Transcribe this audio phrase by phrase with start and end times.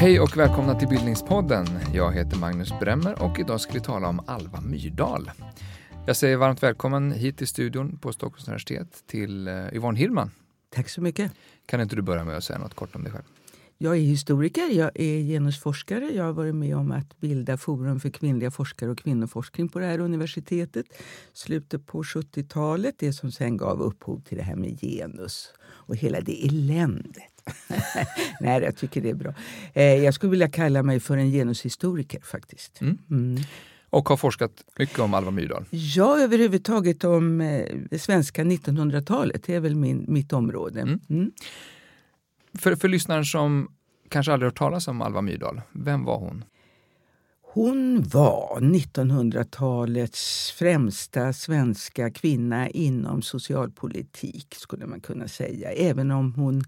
[0.00, 1.66] Hej och välkomna till Bildningspodden.
[1.94, 5.30] Jag heter Magnus Bremmer och idag ska vi tala om Alva Myrdal.
[6.06, 10.30] Jag säger varmt välkommen hit till studion på Stockholms universitet till eh, Yvonne Hillman.
[10.74, 11.32] Tack så mycket.
[11.66, 13.24] Kan inte du börja med att säga något kort om dig själv?
[13.82, 16.10] Jag är historiker, jag är genusforskare.
[16.14, 19.86] Jag har varit med om att bilda Forum för kvinnliga forskare och kvinnoforskning på det
[19.86, 20.86] här universitetet.
[21.32, 26.20] Slutet på 70-talet, det som sen gav upphov till det här med genus och hela
[26.20, 27.44] det eländet.
[28.40, 29.34] Nej, jag tycker det är bra.
[29.74, 32.80] Eh, jag skulle vilja kalla mig för en genushistoriker faktiskt.
[32.80, 32.98] Mm.
[33.10, 33.42] Mm.
[33.90, 35.64] Och har forskat mycket om Alva Myrdal?
[35.70, 39.42] Ja, överhuvudtaget om eh, det svenska 1900-talet.
[39.46, 40.80] Det är väl min, mitt område.
[40.80, 41.32] Mm.
[42.58, 43.68] För, för lyssnaren som
[44.08, 46.44] kanske aldrig hört talas om Alva Myrdal, vem var hon?
[47.52, 55.70] Hon var 1900-talets främsta svenska kvinna inom socialpolitik, skulle man kunna säga.
[55.72, 56.64] Även om hon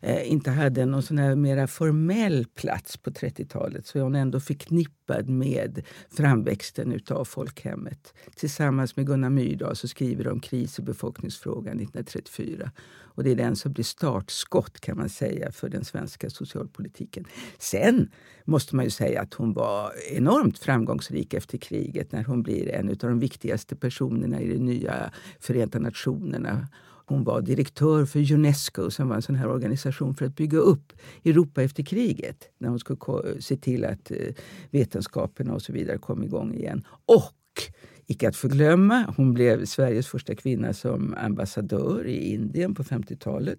[0.00, 4.40] eh, inte hade någon sån här mera formell plats på 30-talet så är hon ändå
[4.40, 8.14] förknippad med framväxten av folkhemmet.
[8.36, 12.70] Tillsammans med Gunnar Myrdal så skriver de Kris i befolkningsfrågan 1934.
[13.16, 17.24] Och det är den som blir startskott kan man säga för den svenska socialpolitiken.
[17.58, 18.10] Sen
[18.44, 22.88] måste man ju säga att hon var enormt framgångsrik efter kriget när hon blir en
[22.88, 26.68] av de viktigaste personerna i det nya Förenta Nationerna
[27.08, 30.92] hon var direktör för Unesco som var en sån här organisation för att bygga upp
[31.24, 32.48] Europa efter kriget.
[32.58, 34.16] När hon skulle se till att eh,
[34.70, 36.84] vetenskaperna och så vidare kom igång igen.
[37.06, 37.32] Och
[38.06, 43.58] icke att förglömma, hon blev Sveriges första kvinna som ambassadör i Indien på 50-talet.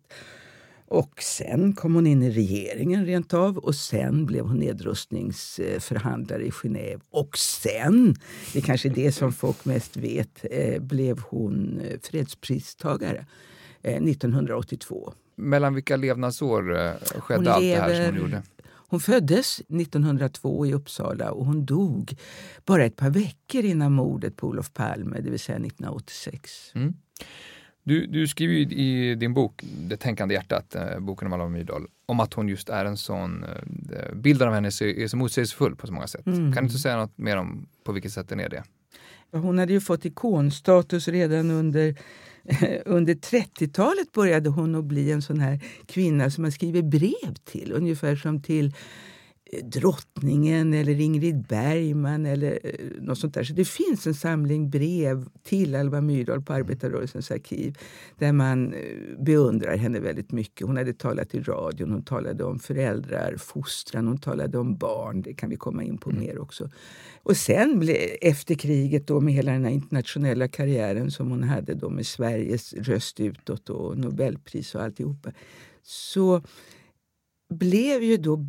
[0.90, 6.50] Och sen kom hon in i regeringen rent av och sen blev hon nedrustningsförhandlare i
[6.50, 7.00] Genève.
[7.10, 8.16] Och sen,
[8.54, 13.26] det är kanske det som folk mest vet, eh, blev hon eh, fredspristagare
[13.84, 15.08] 1982.
[15.08, 16.64] Eh, Mellan vilka levnadsår
[17.20, 18.44] skedde allt lever, det här som hon gjorde?
[18.90, 22.16] Hon föddes 1902 i Uppsala och hon dog
[22.66, 26.72] bara ett par veckor innan mordet på Olof Palme, det vill säga 1986.
[26.76, 26.94] Mm.
[27.88, 32.20] Du, du skriver i din bok Det tänkande hjärtat, eh, boken om Alva Myrdal, om
[32.20, 35.94] att hon just är en sån, eh, bilden av henne är så motsägelsefull på så
[35.94, 36.26] många sätt.
[36.26, 36.54] Mm.
[36.54, 38.64] Kan du inte säga något mer om på vilket sätt den är det?
[39.32, 41.96] Hon hade ju fått ikonstatus redan under,
[42.86, 47.72] under 30-talet började hon att bli en sån här kvinna som man skriver brev till,
[47.76, 48.74] ungefär som till
[49.64, 53.44] drottningen eller Ingrid Bergman eller eh, något sånt där.
[53.44, 57.78] Så det finns en samling brev till Alva Myrdal på Arbetarrörelsens arkiv
[58.18, 58.80] där man eh,
[59.20, 60.68] beundrar henne väldigt mycket.
[60.68, 65.22] Hon hade talat i radion, hon talade om föräldrar, fostran, hon talade om barn.
[65.22, 66.24] Det kan vi komma in på mm.
[66.24, 66.70] mer också.
[67.24, 67.90] Och sen
[68.22, 73.20] efter kriget då med hela den internationella karriären som hon hade då med Sveriges röst
[73.20, 75.32] utåt och Nobelpris och alltihopa
[75.84, 76.42] så
[77.50, 78.46] blev ju då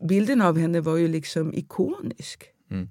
[0.00, 2.44] bilden av henne var ju liksom ikonisk.
[2.70, 2.88] Mm.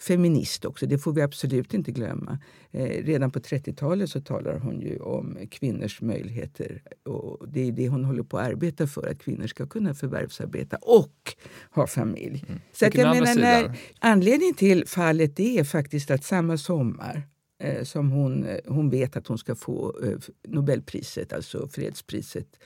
[0.00, 2.38] Feminist också, det får vi absolut inte glömma.
[2.70, 6.82] Eh, redan på 30-talet så talar hon ju om kvinnors möjligheter.
[7.04, 10.76] Och det är det hon håller på att arbeta för, att kvinnor ska kunna förvärvsarbeta
[10.76, 11.34] och
[11.70, 12.44] ha familj.
[12.48, 12.60] Mm.
[12.72, 17.22] Så att jag menar, när, anledningen till fallet är faktiskt att samma sommar
[17.62, 20.18] eh, som hon, eh, hon vet att hon ska få eh,
[20.48, 22.58] Nobelpriset, alltså fredspriset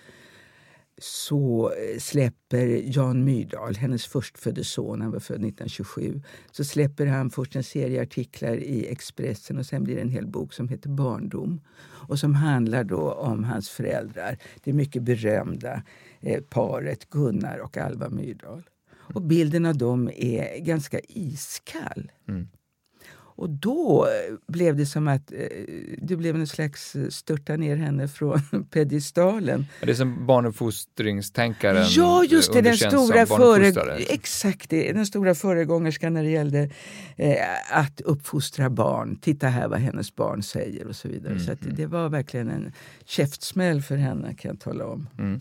[0.99, 7.31] så eh, släpper Jan Myrdal, hennes förstfödde son, han var född 1927, så släpper han
[7.31, 10.89] först en serie artiklar i Expressen och sen blir det en hel bok som heter
[10.89, 15.83] Barndom och som handlar då om hans föräldrar, det mycket berömda
[16.21, 18.63] eh, paret Gunnar och Alva Myrdal.
[19.15, 22.13] Och bilden av dem är ganska iskall.
[22.29, 22.49] Mm.
[23.37, 24.09] Och då
[24.49, 25.39] blev det som att eh,
[25.99, 29.67] det blev en slags störta ner henne från pedestalen.
[29.81, 36.15] Det är som barnuppfostringstänkaren Ja, just det, den stora, före, exakt det, den stora föregångerskan
[36.15, 36.71] när det gällde
[37.17, 37.37] eh,
[37.71, 39.17] att uppfostra barn.
[39.17, 41.33] Titta här vad hennes barn säger och så vidare.
[41.33, 41.75] Mm, så mm.
[41.77, 42.73] det var verkligen en
[43.05, 45.09] käftsmäll för henne kan jag tala om.
[45.19, 45.41] Mm.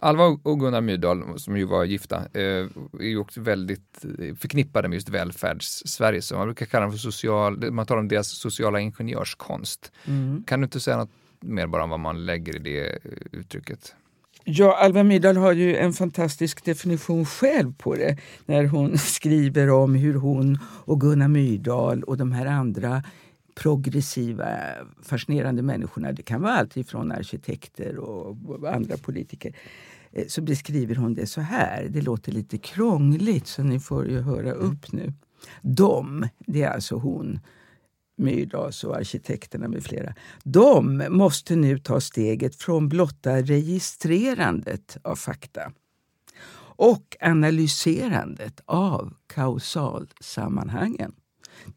[0.00, 2.42] Alva och Gunnar Myrdal, som ju var gifta, eh,
[3.00, 6.22] är ju också väldigt eh, förknippade med just välfärds-Sverige.
[6.22, 9.92] Så man brukar kalla dem för social, man talar om deras sociala ingenjörskonst.
[10.06, 10.44] Mm.
[10.46, 11.10] Kan du inte säga något
[11.40, 12.98] mer bara om vad man lägger i det eh,
[13.32, 13.94] uttrycket?
[14.44, 19.94] Ja, Alva Myrdal har ju en fantastisk definition själv på det när hon skriver om
[19.94, 23.02] hur hon och Gunnar Myrdal och de här andra
[23.54, 24.46] progressiva,
[25.02, 26.12] fascinerande människorna.
[26.12, 28.36] Det kan vara allt ifrån arkitekter och
[28.74, 29.52] andra politiker.
[30.12, 31.88] Eh, så beskriver hon det så här.
[31.90, 34.70] Det låter lite krångligt så ni får ju höra mm.
[34.70, 35.12] upp nu.
[35.62, 37.40] De, det är alltså hon,
[38.16, 40.14] Myrdals och arkitekterna med flera.
[40.44, 45.72] De måste nu ta steget från blotta registrerandet av fakta
[46.78, 51.12] och analyserandet av kausalsammanhangen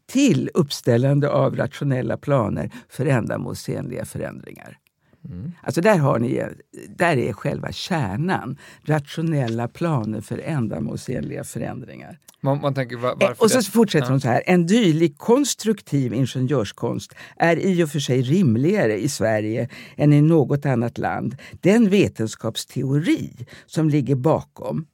[0.06, 4.78] till uppställande av rationella planer för ändamålsenliga förändringar.
[5.28, 5.52] Mm.
[5.62, 6.46] Alltså där, har ni,
[6.88, 8.58] där är själva kärnan.
[8.82, 12.18] Rationella planer för ändamålsenliga förändringar.
[12.40, 13.64] Man, man tänker, var, varför och så det?
[13.64, 14.42] fortsätter hon så här.
[14.46, 20.66] En dylik konstruktiv ingenjörskonst är i och för sig rimligare i Sverige än i något
[20.66, 21.36] annat land.
[21.60, 24.86] Den vetenskapsteori som ligger bakom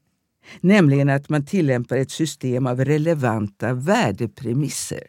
[0.60, 5.02] nämligen att man tillämpar ett system av relevanta värdepremisser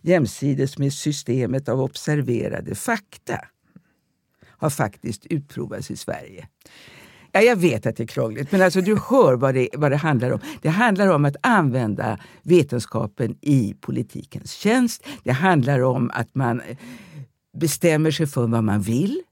[0.00, 3.38] jämsides med systemet av observerade fakta
[4.62, 6.48] har faktiskt utprovats i Sverige.
[7.32, 9.96] Ja, jag vet att det är krångligt, men alltså du hör vad det, vad det
[9.96, 10.40] handlar om.
[10.62, 15.04] Det handlar om att använda vetenskapen i politikens tjänst.
[15.24, 16.62] Det handlar om att man
[17.56, 19.22] bestämmer sig för vad man vill.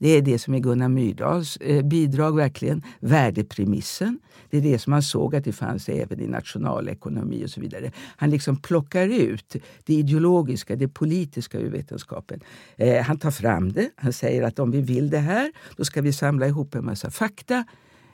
[0.00, 2.82] Det är det som är Gunnar Myrdals eh, bidrag, verkligen.
[3.00, 4.18] Värdepremissen.
[4.50, 7.92] Det är det som han såg att det fanns även i nationalekonomi och så vidare.
[8.16, 12.40] Han liksom plockar ut det ideologiska, det politiska ur vetenskapen.
[12.76, 13.90] Eh, han tar fram det.
[13.96, 17.10] Han säger att om vi vill det här, då ska vi samla ihop en massa
[17.10, 17.64] fakta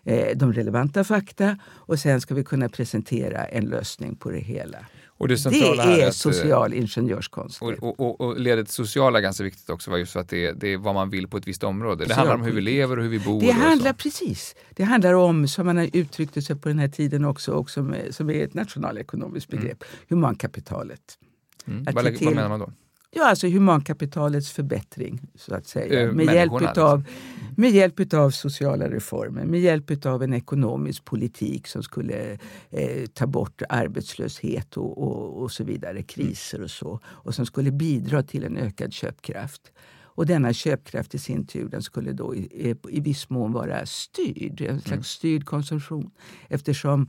[0.04, 4.78] eh, de relevanta fakta och sen ska vi kunna presentera en lösning på det hela.
[5.18, 7.62] Och det, det är, är social ingenjörskonst.
[7.62, 10.68] Och, och, och, och ledet sociala är ganska viktigt också, just för att det, det
[10.68, 12.04] är vad man vill på ett visst område.
[12.04, 13.40] Det handlar om hur vi lever och hur vi bor.
[13.40, 14.54] Det handlar precis.
[14.70, 18.14] Det handlar om, som man har uttryckt sig på den här tiden också, också med,
[18.14, 20.04] som är ett nationalekonomiskt begrepp, mm.
[20.08, 21.18] humankapitalet.
[21.66, 21.84] Mm.
[21.84, 22.72] Vad, vad menar man då?
[23.10, 26.02] Ja, alltså humankapitalets förbättring, så att säga.
[26.02, 27.54] Eh, med, hjälp utav, liksom.
[27.56, 32.38] med hjälp utav sociala reformer, med hjälp utav en ekonomisk politik som skulle
[32.70, 37.00] eh, ta bort arbetslöshet och, och, och, så vidare, kriser och så.
[37.06, 39.72] Och som skulle bidra till en ökad köpkraft.
[40.16, 44.60] Och denna köpkraft i sin tur den skulle då i, i viss mån vara styrd,
[44.60, 45.02] en slags mm.
[45.02, 46.10] styrd konsumtion.
[46.48, 47.08] Eftersom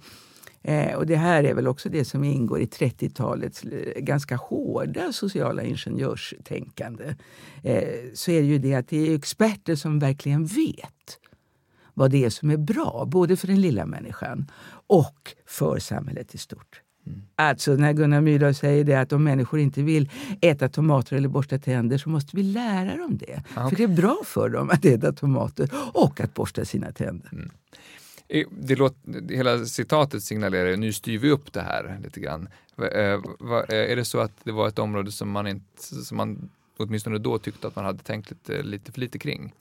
[0.67, 5.13] Eh, och det här är väl också det som ingår i 30-talets eh, ganska hårda
[5.13, 7.15] sociala ingenjörstänkande.
[7.63, 7.83] Eh,
[8.13, 11.19] så är det ju det att det är experter som verkligen vet
[11.93, 14.51] vad det är som är bra, både för den lilla människan
[14.87, 16.81] och för samhället i stort.
[17.05, 17.21] Mm.
[17.35, 20.09] Alltså när Gunnar Myrdal säger det att om människor inte vill
[20.41, 23.43] äta tomater eller borsta tänder så måste vi lära dem det.
[23.51, 23.69] Okay.
[23.69, 27.29] För det är bra för dem att äta tomater och att borsta sina tänder.
[27.31, 27.49] Mm.
[28.29, 32.49] Eh, det låter, hela citatet signalerar ju, nu styr vi upp det här lite grann.
[32.77, 33.21] Eh, eh,
[33.69, 37.37] är det så att det var ett område som man, inte, som man åtminstone då
[37.37, 39.53] tyckte att man hade tänkt lite, lite för lite kring?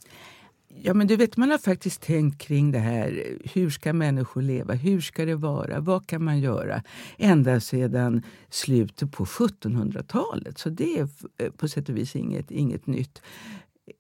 [0.83, 3.39] Ja, men du vet, man har faktiskt tänkt kring det här.
[3.45, 4.75] Hur ska människor leva?
[4.75, 5.81] Hur ska det vara?
[5.81, 6.83] Vad kan man göra?
[7.19, 10.59] Ända sedan slutet på 1700-talet.
[10.59, 11.09] Så det är
[11.51, 13.23] på sätt och vis inget, inget nytt.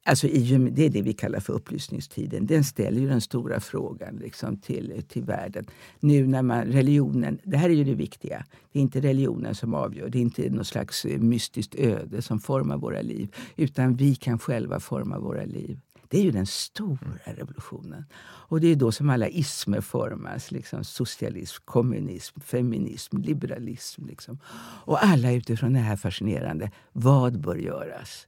[0.04, 2.46] Alltså det är det vi kallar för upplysningstiden.
[2.46, 5.66] Den ställer ju den stora frågan liksom till, till världen.
[6.00, 8.44] Nu när man, religionen, det här är ju det viktiga.
[8.72, 10.08] Det är inte religionen som avgör.
[10.08, 13.34] Det är inte något slags eh, mystiskt öde som formar våra liv.
[13.56, 15.80] Utan vi kan själva forma våra liv.
[16.08, 18.04] Det är ju den stora revolutionen.
[18.48, 20.50] Och det är då som alla ismer formas.
[20.50, 24.06] Liksom socialism, kommunism, feminism, liberalism.
[24.06, 24.38] Liksom.
[24.84, 26.70] Och alla utifrån det här fascinerande.
[26.92, 28.26] Vad bör göras?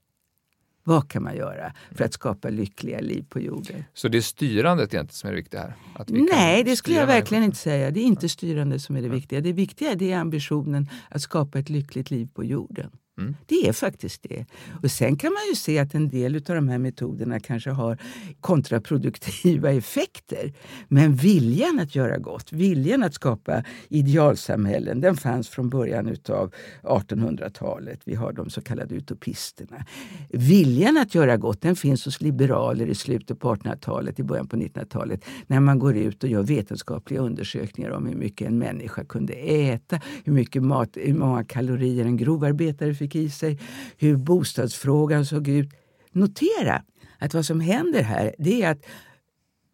[0.89, 3.85] Vad kan man göra för att skapa lyckliga liv på jorden?
[3.95, 5.75] Så det är styrandet egentligen som är det viktiga här?
[6.09, 7.91] Nej, det skulle jag verkligen inte säga.
[7.91, 9.41] Det är inte styrandet som är det viktiga.
[9.41, 12.91] Det viktiga är ambitionen att skapa ett lyckligt liv på jorden.
[13.19, 13.37] Mm.
[13.47, 14.45] Det är faktiskt det.
[14.83, 17.99] Och Sen kan man ju se att en del av de här metoderna kanske har
[18.41, 20.53] kontraproduktiva effekter.
[20.89, 28.01] Men viljan att göra gott, viljan att skapa idealsamhällen, den fanns från början av 1800-talet.
[28.05, 29.85] Vi har de så kallade utopisterna.
[30.29, 34.57] Viljan att göra gott den finns hos liberaler i slutet på 1800-talet, i början på
[34.57, 35.25] 1900-talet.
[35.47, 40.01] När man går ut och gör vetenskapliga undersökningar om hur mycket en människa kunde äta,
[40.25, 43.59] hur mycket mat, hur många kalorier en grovarbetare fick fick i sig,
[43.97, 45.69] hur bostadsfrågan såg ut.
[46.13, 46.83] Notera
[47.19, 48.83] att vad som händer här det är att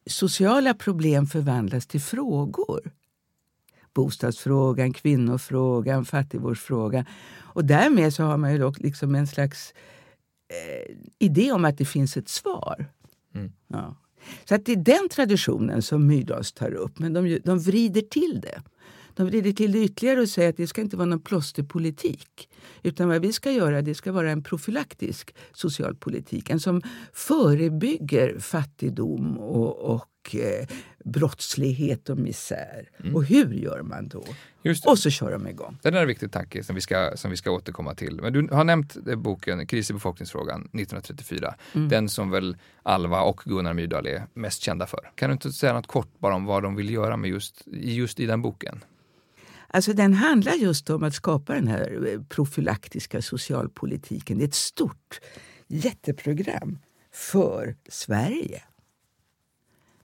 [0.06, 2.92] sociala problem förvandlas till frågor.
[3.94, 7.04] Bostadsfrågan, kvinnofrågan, fattigvårdsfrågan.
[7.54, 9.74] Och därmed så har man ju dock liksom en slags
[10.48, 12.86] eh, idé om att det finns ett svar.
[13.34, 13.52] Mm.
[13.68, 13.96] Ja.
[14.44, 18.40] Så att det är den traditionen som Myrdals tar upp, men de, de vrider till
[18.42, 18.62] det.
[19.14, 22.48] De vrider till det ytterligare och säger att det ska inte vara någon plåsterpolitik.
[22.82, 26.50] Utan vad vi ska göra det ska vara en profylaktisk socialpolitik.
[26.50, 30.66] En som förebygger fattigdom och, och eh,
[31.04, 32.90] brottslighet och misär.
[32.98, 33.16] Mm.
[33.16, 34.24] Och hur gör man då?
[34.86, 35.78] Och så kör de igång.
[35.82, 38.20] Det är en viktig tanke som vi, ska, som vi ska återkomma till.
[38.20, 41.54] Men du har nämnt boken Kris i befolkningsfrågan 1934.
[41.72, 41.88] Mm.
[41.88, 45.10] Den som väl Alva och Gunnar Myrdal är mest kända för.
[45.14, 48.20] Kan du inte säga något kort bara om vad de vill göra med just, just
[48.20, 48.84] i den boken?
[49.74, 54.38] Alltså den handlar just om att skapa den här eh, profylaktiska socialpolitiken.
[54.38, 55.20] Det är ett stort
[55.68, 56.78] jätteprogram
[57.12, 58.62] för Sverige.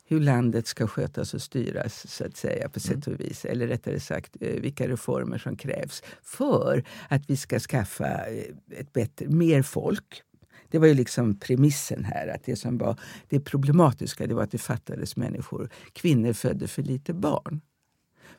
[0.04, 3.44] Hur landet ska skötas och styras så att säga på sätt och vis.
[3.44, 8.92] Eller rättare sagt eh, vilka reformer som krävs för att vi ska skaffa eh, ett
[8.92, 10.22] bättre, mer folk
[10.70, 12.28] det var ju liksom premissen här.
[12.28, 12.96] att Det som var
[13.28, 15.70] det problematiska det var att det fattades människor.
[15.92, 17.60] Kvinnor födde för lite barn.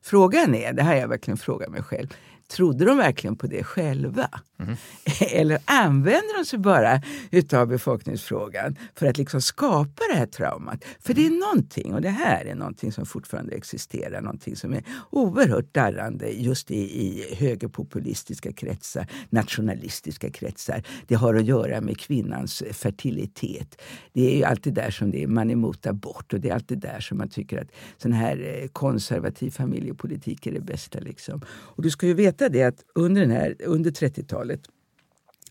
[0.03, 2.08] Frågan är, det här har jag verkligen frågat mig själv,
[2.51, 4.29] Trodde de verkligen på det själva?
[4.60, 4.75] Mm.
[5.31, 10.84] Eller använder de sig bara utav befolkningsfrågan för att liksom skapa det här traumat?
[11.00, 14.84] För det är någonting, och det här är någonting som fortfarande existerar, någonting som är
[15.10, 20.84] oerhört darrande just i, i högerpopulistiska kretsar, nationalistiska kretsar.
[21.08, 23.81] Det har att göra med kvinnans fertilitet.
[24.13, 26.53] Det är ju alltid där som det är, man är emot abort och det är
[26.53, 31.00] alltid där som man tycker att sån här eh, konservativ familjepolitik är det bästa.
[31.00, 31.41] Liksom.
[31.48, 34.62] Och du ska ju veta det att under, den här, under 30-talet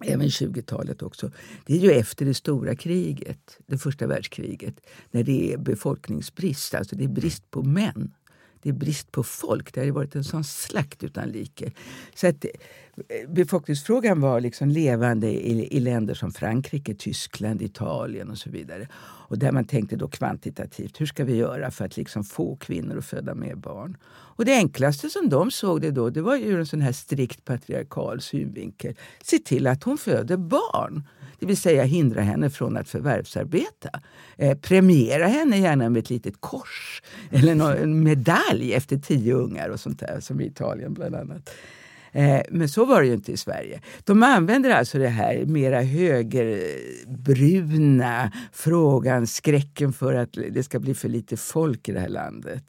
[0.04, 1.30] även 20-talet också.
[1.66, 4.80] Det är ju efter det stora kriget, det första världskriget,
[5.10, 8.14] när det är befolkningsbrist, alltså det är brist på män.
[8.62, 9.74] Det är brist på folk.
[9.74, 11.72] Det har varit en sån slakt utan like.
[12.14, 12.44] Så att
[13.28, 18.88] befolkningsfrågan var liksom levande i, i länder som Frankrike, Tyskland, Italien och så vidare.
[19.30, 22.98] Och där man tänkte då kvantitativt, hur ska vi göra för att liksom få kvinnor
[22.98, 23.96] att föda mer barn?
[24.10, 27.44] Och det enklaste som de såg det då, det var ju en sån här strikt
[27.44, 28.94] patriarkal synvinkel.
[29.22, 31.02] Se till att hon föder barn.
[31.38, 34.00] Det vill säga hindra henne från att förvärvsarbeta.
[34.36, 39.80] Eh, premiera henne gärna med ett litet kors eller en medalj efter tio ungar och
[39.80, 41.50] sånt där, som i Italien bland annat.
[42.12, 43.80] Eh, men så var det ju inte i Sverige.
[44.04, 51.08] De använder alltså det här mera högerbruna frågan, skräcken för att det ska bli för
[51.08, 52.64] lite folk i det här landet,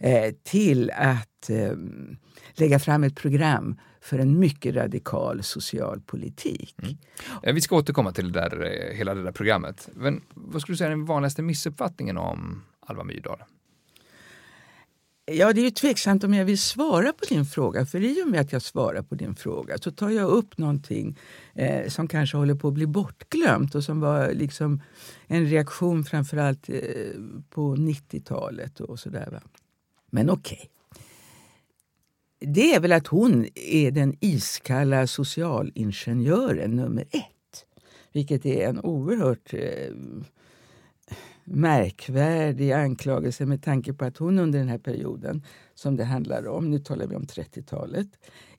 [0.00, 2.16] eh, till att ehm,
[2.54, 6.74] lägga fram ett program för en mycket radikal socialpolitik.
[6.82, 6.96] Mm.
[7.54, 9.88] Vi ska återkomma till det där, eh, hela det där programmet.
[9.94, 13.42] Men vad skulle du säga är den vanligaste missuppfattningen om Alva Myrdal?
[15.28, 17.86] Ja, det är ju tveksamt om jag vill svara på din fråga.
[17.86, 21.18] För i och med att jag svarar på din fråga så tar jag upp någonting
[21.54, 24.82] eh, som kanske håller på att bli bortglömt och som var liksom
[25.26, 26.76] en reaktion framförallt eh,
[27.50, 29.28] på 90-talet och sådär.
[29.32, 29.40] Va?
[30.10, 30.58] Men okej.
[30.58, 31.02] Okay.
[32.54, 37.64] Det är väl att hon är den iskalla socialingenjören nummer ett.
[38.12, 39.92] Vilket är en oerhört eh,
[41.46, 45.42] märkvärdig anklagelse med tanke på att hon under den här perioden
[45.74, 48.08] som det handlar om, nu talar vi om 30-talet,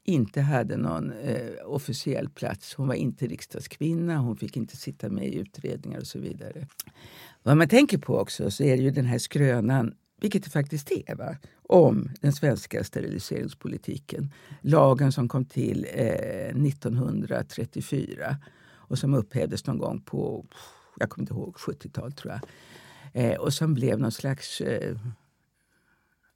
[0.04, 2.74] inte hade någon eh, officiell plats.
[2.74, 6.68] Hon var inte riksdagskvinna, hon fick inte sitta med i utredningar och så vidare.
[7.44, 10.92] Vad man tänker på också så är det ju den här skrönan, vilket det faktiskt
[10.92, 11.36] är, va?
[11.70, 14.32] om den svenska steriliseringspolitiken.
[14.62, 20.46] Lagen som kom till eh, 1934 och som upphävdes någon gång på
[21.00, 22.42] jag kommer inte ihåg, 70-tal tror jag.
[23.18, 24.96] Eh, och som blev någon slags eh,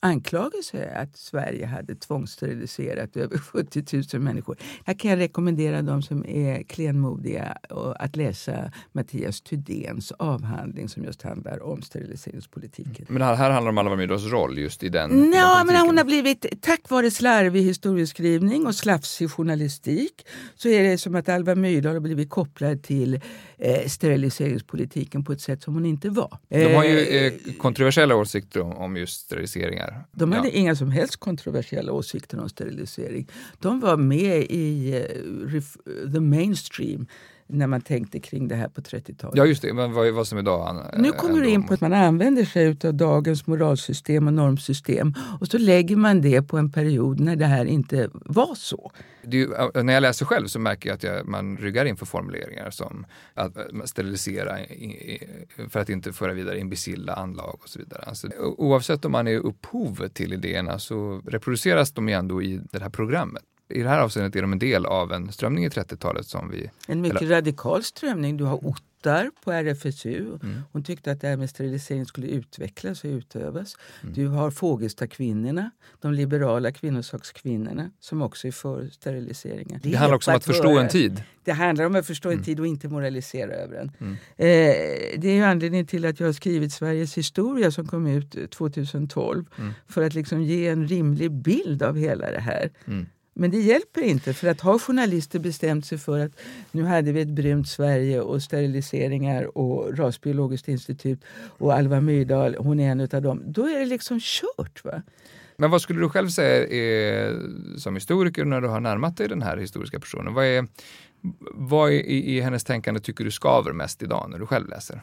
[0.01, 4.57] anklagelse att Sverige hade tvångssteriliserat över 70 000 människor.
[4.85, 7.57] Här kan jag rekommendera de som är klenmodiga
[7.95, 13.05] att läsa Mattias Thydéns avhandling som just handlar om steriliseringspolitiken.
[13.09, 15.75] Men här, här handlar det om Alva Myrdals roll just i den, i den men
[15.75, 21.29] hon har blivit, tack vare slarvig historieskrivning och slafsig journalistik så är det som att
[21.29, 23.19] Alva Myrdal har blivit kopplad till
[23.57, 26.37] eh, steriliseringspolitiken på ett sätt som hon inte var.
[26.49, 30.53] De har ju eh, eh kontroversiella åsikter om, om just steriliseringar de hade ja.
[30.53, 33.27] inga som helst kontroversiella åsikter om sterilisering.
[33.59, 37.07] De var med i uh, the mainstream
[37.51, 39.37] när man tänkte kring det här på 30-talet.
[39.37, 40.85] Ja just det, men vad, vad som idag...
[40.97, 45.47] Nu kommer du in på att man använder sig av dagens moralsystem och normsystem och
[45.47, 48.91] så lägger man det på en period när det här inte var så.
[49.31, 49.49] Ju,
[49.83, 53.57] när jag läser själv så märker jag att jag, man ryggar inför formuleringar som att
[53.85, 54.57] sterilisera
[55.69, 58.03] för att inte föra vidare imbecilla anlag och så vidare.
[58.07, 58.27] Alltså,
[58.57, 62.89] oavsett om man är upphovet till idéerna så reproduceras de ju ändå i det här
[62.89, 66.49] programmet i det här avseendet är de en del av en strömning i 30-talet som
[66.51, 66.69] vi...
[66.87, 67.35] En mycket eller...
[67.35, 68.37] radikal strömning.
[68.37, 68.57] Du har
[69.01, 70.39] fotar på RFSU.
[70.43, 70.61] Mm.
[70.71, 73.77] Hon tyckte att det här med sterilisering skulle utvecklas och utövas.
[74.01, 74.13] Mm.
[74.13, 79.79] Du har Fågelstakvinnorna, de liberala kvinnosakskvinnorna som också är för steriliseringar.
[79.83, 81.23] Det, det handlar också om att förstå en tid.
[81.43, 82.43] Det handlar om att förstå en mm.
[82.43, 83.91] tid och inte moralisera över den.
[83.99, 84.13] Mm.
[84.13, 89.45] Eh, det är anledningen till att jag har skrivit Sveriges historia som kom ut 2012
[89.57, 89.73] mm.
[89.87, 92.71] för att liksom ge en rimlig bild av hela det här.
[93.41, 96.31] Men det hjälper inte för att har journalister bestämt sig för att
[96.71, 102.79] nu hade vi ett brunt Sverige och steriliseringar och Rasbiologiskt institut och Alva Myrdal, hon
[102.79, 103.43] är en av dem.
[103.45, 104.83] Då är det liksom kört.
[104.83, 105.01] Va?
[105.57, 107.39] Men vad skulle du själv säga är,
[107.77, 110.33] som historiker när du har närmat dig den här historiska personen?
[110.33, 110.67] Vad, är,
[111.53, 115.01] vad i, i hennes tänkande tycker du skaver mest idag när du själv läser?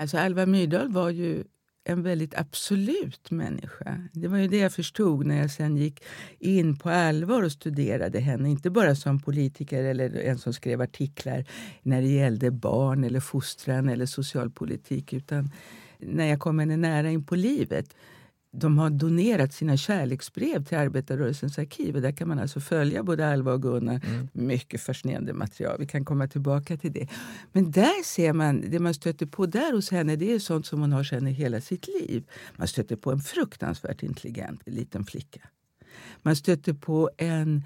[0.00, 1.44] Alltså Alva Myrdal var ju
[1.84, 4.00] en väldigt absolut människa.
[4.12, 6.04] Det var ju det jag förstod när jag sen gick
[6.38, 8.50] in på allvar och studerade henne.
[8.50, 11.44] Inte bara som politiker eller en som skrev artiklar
[11.82, 15.50] när det gällde barn eller fostran eller socialpolitik utan
[15.98, 17.94] när jag kom henne nära in på livet
[18.54, 21.96] de har donerat sina kärleksbrev till Arbetarrörelsens arkiv.
[21.96, 24.00] Och där kan man alltså följa både Alva och Gunnar.
[24.06, 24.28] Mm.
[24.32, 25.76] Mycket fascinerande material.
[25.78, 27.08] Vi kan komma tillbaka till det.
[27.52, 30.80] Men där ser man, det man stöter på där hos henne det är sånt som
[30.80, 32.24] hon har känt hela sitt liv.
[32.56, 35.40] Man stöter på en fruktansvärt intelligent liten flicka.
[36.22, 37.64] Man stöter på en,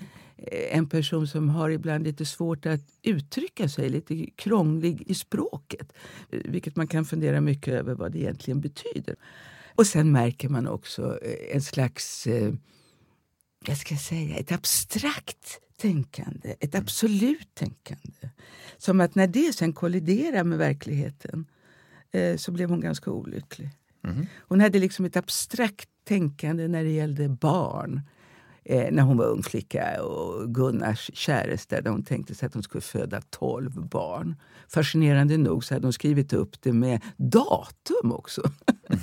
[0.70, 5.92] en person som har ibland lite svårt att uttrycka sig, lite krånglig i språket.
[6.30, 9.16] Vilket man kan fundera mycket över vad det egentligen betyder.
[9.76, 12.54] Och sen märker man också eh, en slags, eh,
[13.66, 16.82] jag ska säga, ett abstrakt tänkande, ett mm.
[16.84, 18.30] absolut tänkande.
[18.76, 21.46] Som att när det sen kolliderar med verkligheten
[22.12, 23.70] eh, så blev hon ganska olycklig.
[24.04, 24.26] Mm.
[24.38, 28.00] Hon hade liksom ett abstrakt tänkande när det gällde barn
[28.68, 32.62] eh, när hon var ung flicka och Gunnars käresta där hon tänkte sig att hon
[32.62, 34.36] skulle föda 12 barn.
[34.68, 38.42] Fascinerande nog så hade hon skrivit upp det med datum också.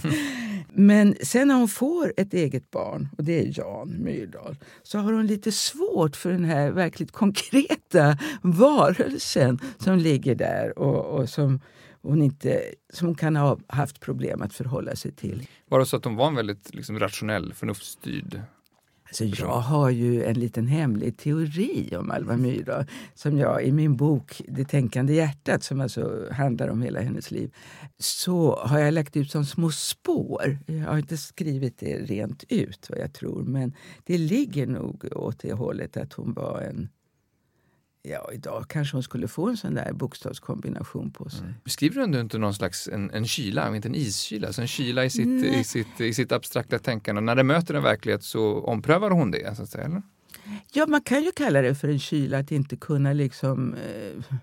[0.76, 5.14] Men sen när hon får ett eget barn, och det är Jan Myrdal, så har
[5.14, 11.60] hon lite svårt för den här verkligt konkreta varelsen som ligger där och, och som
[12.02, 15.48] hon, inte, som hon kan ha haft problem att förhålla sig till.
[15.70, 18.42] Var det så att hon var en väldigt liksom, rationell, förnuftsstyrd
[19.22, 23.96] Alltså jag har ju en liten hemlig teori om Alva Myrdal som jag i min
[23.96, 27.54] bok Det tänkande hjärtat, som alltså handlar om hela hennes liv,
[27.98, 30.58] så har jag lagt ut som små spår.
[30.66, 33.74] Jag har inte skrivit det rent ut, vad jag tror, men
[34.04, 36.90] det ligger nog åt det hållet att hon var en
[38.06, 41.40] Ja, idag kanske hon skulle få en sån där bokstavskombination på sig.
[41.40, 41.54] Mm.
[41.64, 45.10] Beskriver du inte någon slags en, en kyla, inte en iskyla, alltså en kyla i
[45.10, 47.22] sitt, i, sitt, i sitt abstrakta tänkande?
[47.22, 49.56] När det möter en verklighet så omprövar hon det?
[49.56, 50.02] Så att säga, eller?
[50.72, 54.36] Ja, man kan ju kalla det för en kyla, att inte kunna liksom eh,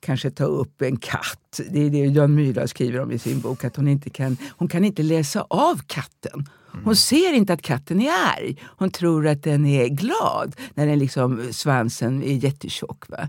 [0.00, 1.60] kanske ta upp en katt.
[1.70, 4.68] Det är det Jan Myrdal skriver om i sin bok, att hon inte kan, hon
[4.68, 6.48] kan inte läsa av katten.
[6.72, 6.96] Hon mm.
[6.96, 8.56] ser inte att katten är arg.
[8.62, 13.08] Hon tror att den är glad när den liksom, svansen är jättetjock.
[13.08, 13.28] Va?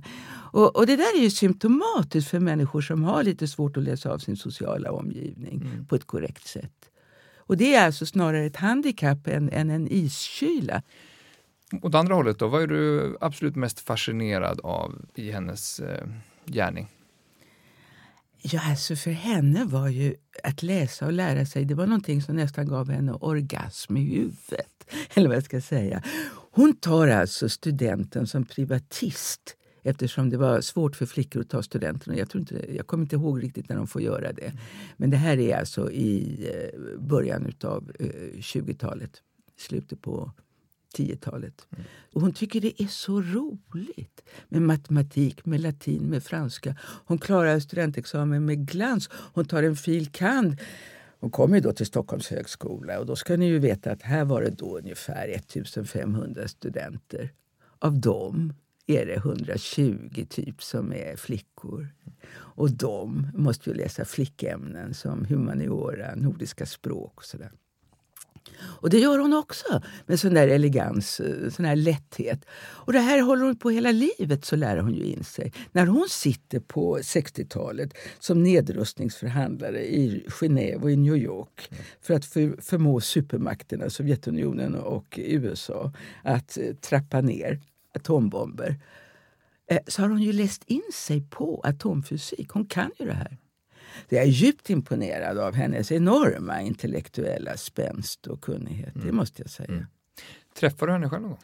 [0.54, 4.12] Och, och, det där är ju symptomatiskt för människor som har lite svårt att läsa
[4.12, 5.86] av sin sociala omgivning mm.
[5.86, 6.90] på ett korrekt sätt.
[7.38, 10.82] Och det är alltså snarare ett handikapp än, än en iskyla.
[11.82, 16.08] Åt andra hållet då, vad är du absolut mest fascinerad av i hennes eh,
[16.46, 16.88] gärning?
[18.46, 22.36] Ja, alltså för henne var ju att läsa och lära sig det var någonting som
[22.36, 24.86] nästan gav henne orgasm i huvudet.
[25.14, 26.04] Eller vad jag ska säga.
[26.52, 32.18] Hon tar alltså studenten som privatist eftersom det var svårt för flickor att ta studenten.
[32.18, 34.54] Jag, tror inte, jag kommer inte ihåg riktigt när de får göra det.
[34.98, 37.92] Men det här är alltså i eh, början av
[38.36, 39.20] 20-talet, eh,
[39.58, 40.32] slutet på
[40.98, 41.68] 10-talet.
[41.72, 41.86] Mm.
[42.14, 46.76] Och hon tycker det är så roligt med matematik, med latin, med franska.
[47.06, 49.10] Hon klarar studentexamen med glans.
[49.14, 50.12] Hon tar en fil.
[50.12, 50.58] kand.
[51.20, 54.42] Hon kommer då till Stockholms högskola och då ska ni ju veta att här var
[54.42, 57.32] det då ungefär 1500 studenter.
[57.80, 58.54] Av dem
[58.88, 61.88] är det 120 typ som är flickor.
[62.34, 67.52] Och de måste ju läsa flickämnen som humaniora, nordiska språk och sådär.
[68.60, 71.22] Och det gör hon också med sån där elegans,
[71.56, 72.46] sån där lätthet.
[72.56, 75.54] Och det här håller hon på hela livet, så lär hon ju in sig.
[75.72, 81.70] När hon sitter på 60-talet som nedrustningsförhandlare i Genève och i New York
[82.02, 87.60] för att för, förmå supermakterna, Sovjetunionen och USA, att eh, trappa ner
[87.96, 88.80] atombomber
[89.70, 92.50] eh, så har hon ju läst in sig på atomfysik.
[92.50, 93.38] Hon kan ju det här.
[94.10, 98.96] Jag är djupt imponerad av hennes enorma intellektuella spänst och kunnighet.
[98.96, 99.08] Mm.
[99.08, 99.70] Det måste jag säga.
[99.70, 99.86] Mm.
[100.56, 101.40] Träffade du henne själv någon gång?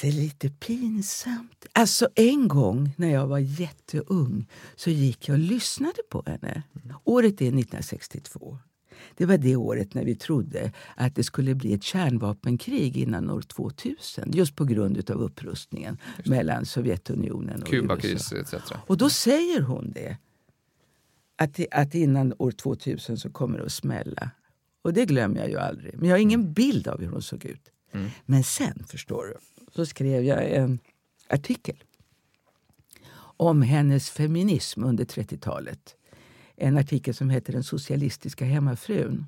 [0.00, 1.66] det är lite pinsamt.
[1.72, 6.62] Alltså en gång när jag var jätteung så gick jag och lyssnade på henne.
[7.04, 8.58] Året är 1962.
[9.16, 13.42] Det var det året när vi trodde att det skulle bli ett kärnvapenkrig innan år
[13.42, 14.30] 2000.
[14.32, 18.56] Just på grund av upprustningen mellan Sovjetunionen och Kubakris USA.
[18.56, 18.72] etc.
[18.86, 20.16] Och då säger hon det.
[21.42, 24.30] Att, att innan år 2000 så kommer det att smälla.
[24.82, 25.94] Och det glömmer jag ju aldrig.
[25.98, 27.70] Men jag har ingen bild av hur hon såg ut.
[28.24, 29.34] Men sen, förstår du,
[29.74, 30.78] så skrev jag en
[31.28, 31.84] artikel
[33.36, 35.96] om hennes feminism under 30-talet.
[36.56, 39.26] En artikel som heter Den socialistiska hemmafrun.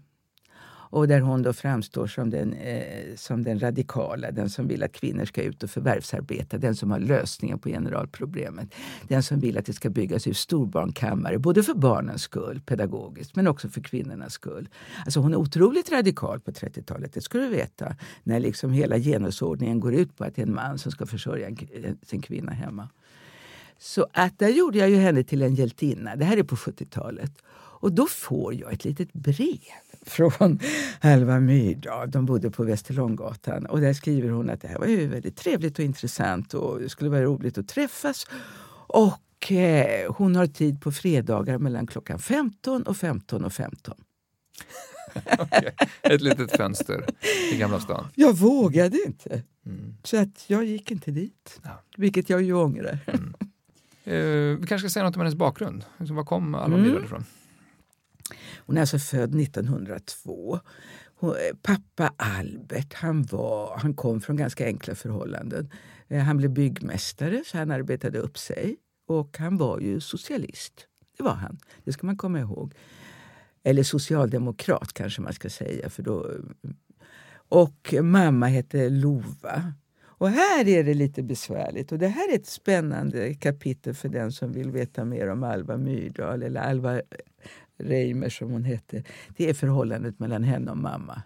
[0.94, 4.92] Och där hon då framstår som den, eh, som den radikala, den som vill att
[4.92, 8.74] kvinnor ska ut och förvärvsarbeta, den som har lösningen på generalproblemet.
[9.08, 13.46] Den som vill att det ska byggas ut storbarnkammare, både för barnens skull, pedagogiskt, men
[13.46, 14.68] också för kvinnornas skull.
[15.04, 17.96] Alltså hon är otroligt radikal på 30-talet, det ska du veta.
[18.22, 21.46] När liksom hela genusordningen går ut på att det är en man som ska försörja
[21.46, 22.88] en, eh, sin kvinna hemma.
[23.78, 26.16] Så att där gjorde jag ju henne till en hjältinna.
[26.16, 27.32] Det här är på 70-talet.
[27.84, 29.58] Och då får jag ett litet brev
[30.06, 30.58] från
[31.00, 32.10] Alva Myrdal.
[32.10, 33.66] De bodde på Västerlånggatan.
[33.66, 36.88] Och där skriver hon att det här var ju väldigt trevligt och intressant och det
[36.88, 38.26] skulle vara roligt att träffas.
[38.86, 43.94] Och eh, hon har tid på fredagar mellan klockan 15 och 15 och 15.
[45.38, 45.74] Okej.
[46.02, 47.06] Ett litet fönster
[47.52, 48.06] i Gamla stan.
[48.14, 49.42] Jag vågade inte.
[49.66, 49.96] Mm.
[50.02, 51.60] Så att jag gick inte dit.
[51.62, 51.82] Ja.
[51.96, 52.98] Vilket jag ju ångrar.
[54.04, 54.14] Eh,
[54.58, 55.84] vi kanske ska säga något om hennes bakgrund.
[55.98, 56.88] Liksom, var kom Alva Mm.
[56.88, 57.24] Myrdal ifrån?
[58.58, 60.60] Hon är alltså född 1902.
[61.16, 65.70] Hon, eh, pappa Albert han, var, han kom från ganska enkla förhållanden.
[66.08, 68.76] Eh, han blev byggmästare, så han arbetade upp sig.
[69.06, 70.86] Och han var ju socialist.
[71.16, 71.58] Det var han.
[71.84, 72.74] Det ska man komma ihåg.
[73.62, 75.90] Eller socialdemokrat kanske man ska säga.
[75.90, 76.70] För då, eh,
[77.48, 79.72] och mamma hette Lova.
[80.16, 81.92] Och här är det lite besvärligt.
[81.92, 85.76] Och det här är ett spännande kapitel för den som vill veta mer om Alva
[85.76, 87.00] Myrdal eller Alva
[87.78, 89.02] Reimer som hon hette.
[89.36, 91.22] Det är förhållandet mellan henne och mamma.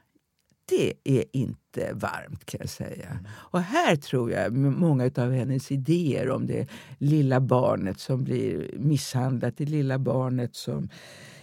[0.68, 3.18] Det är inte varmt kan jag säga.
[3.28, 9.56] Och här tror jag många av hennes idéer om det lilla barnet som blir misshandlat,
[9.56, 10.88] det lilla barnet som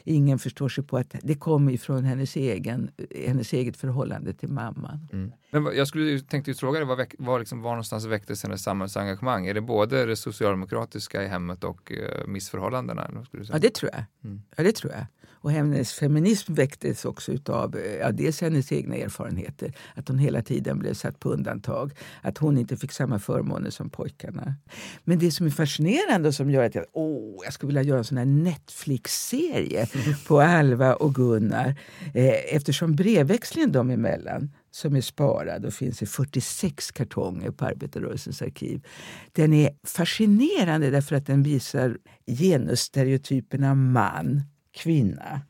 [0.05, 2.91] ingen förstår sig på att det kommer ifrån hennes, egen,
[3.25, 5.07] hennes eget förhållande till mamman.
[5.13, 5.31] Mm.
[5.51, 9.47] Men jag skulle tänkte ju fråga dig, var, var, liksom, var någonstans väcktes hennes samhällsengagemang?
[9.47, 13.25] Är det både det socialdemokratiska i hemmet och eh, missförhållandena?
[13.25, 13.55] Skulle du säga?
[13.55, 14.03] Ja, det tror jag.
[14.23, 14.41] Mm.
[14.55, 15.05] Ja, det tror jag.
[15.45, 19.73] Och hennes feminism väcktes också av eh, ja, dels hennes egna erfarenheter.
[19.95, 21.91] Att hon hela tiden blev satt på undantag.
[22.21, 24.55] Att hon inte fick samma förmåner som pojkarna.
[25.03, 27.97] Men det som är fascinerande och som gör att jag, åh, jag skulle vilja göra
[27.97, 29.87] en sån här Netflix-serie
[30.27, 31.75] på Alva och Gunnar.
[32.13, 38.41] Eh, eftersom brevväxlingen dem emellan som är sparad och finns i 46 kartonger på Arbetarrörelsens
[38.41, 38.85] arkiv.
[39.31, 44.41] Den är fascinerande därför att den visar genusstereotyperna man,
[44.75, 45.41] kvinna.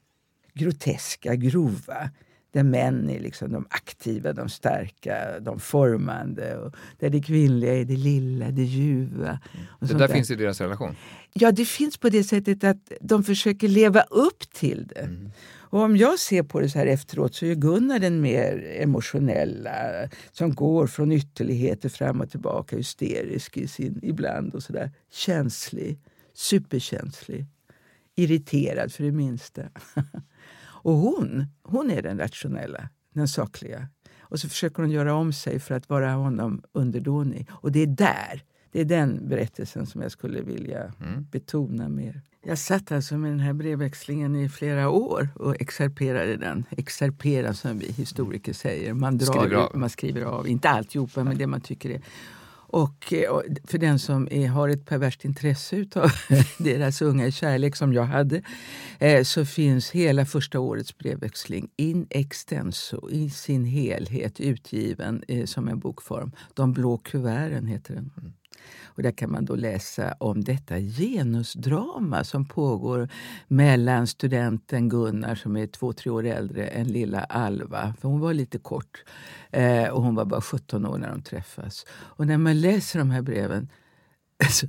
[0.53, 2.09] Groteska, grova.
[2.51, 6.57] Där män är liksom de aktiva, de starka, de formande.
[6.57, 9.39] Och där det kvinnliga är det lilla, det ljuva.
[9.79, 10.95] det sånt där finns i deras relation.
[11.33, 15.09] Ja, det finns på det sättet att de försöker leva upp till det.
[15.75, 19.73] Och om jag ser på det så här efteråt så är Gunnar den mer emotionella
[20.31, 24.91] som går från ytterligheter fram och tillbaka, hysterisk i sin, ibland och sådär.
[25.11, 25.99] Känslig,
[26.33, 27.45] superkänslig,
[28.15, 29.61] irriterad för det minsta.
[30.63, 33.87] och hon, hon är den rationella, den sakliga.
[34.19, 37.49] Och så försöker hon göra om sig för att vara honom underdånig.
[37.51, 40.93] Och det är där, det är den berättelsen som jag skulle vilja
[41.31, 42.21] betona mer.
[42.47, 46.65] Jag satt alltså med den här brevväxlingen i flera år och excerperade den.
[46.71, 48.93] Excerpera som vi historiker säger.
[48.93, 49.77] Man, drar Skriver ut- av.
[49.77, 52.01] man skriver av, inte alltihopa men det man tycker är.
[52.75, 56.11] Och, eh, och för den som är, har ett perverst intresse av
[56.57, 58.41] deras unga kärlek som jag hade
[58.99, 65.67] eh, så finns hela första årets brevväxling in extenso i sin helhet utgiven eh, som
[65.67, 66.31] en bokform.
[66.53, 68.11] De blå kuverten heter den.
[68.17, 68.33] Mm.
[68.83, 73.09] Och där kan man då läsa om detta genusdrama som pågår
[73.47, 77.93] mellan studenten Gunnar som är två, tre år äldre än lilla Alva.
[78.01, 79.03] För hon var lite kort
[79.51, 81.85] eh, och hon var bara 17 år när de träffas.
[81.89, 83.69] Och när man läser de här breven
[84.43, 84.67] alltså,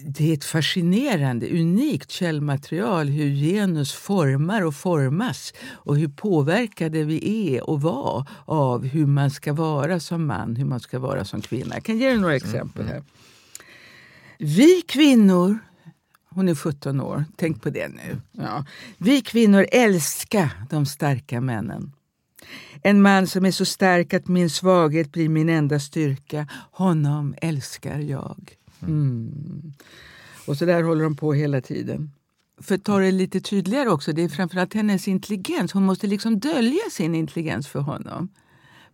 [0.00, 7.54] det är ett fascinerande, unikt källmaterial hur genus formar och formas och hur påverkade vi
[7.56, 11.40] är och var av hur man ska vara som man, hur man ska vara som
[11.40, 11.74] kvinna.
[11.74, 13.02] Jag kan ge dig några exempel här.
[14.38, 15.58] Vi kvinnor,
[16.30, 18.20] hon är 17 år, tänk på det nu.
[18.32, 18.64] Ja.
[18.98, 21.92] Vi kvinnor älskar de starka männen.
[22.82, 26.48] En man som är så stark att min svaghet blir min enda styrka.
[26.70, 28.56] Honom älskar jag.
[28.86, 29.72] Mm.
[30.46, 32.10] Och så där håller de på hela tiden.
[32.60, 35.72] För att ta det lite tydligare också, det är framförallt hennes intelligens.
[35.72, 38.28] Hon måste liksom dölja sin intelligens för honom.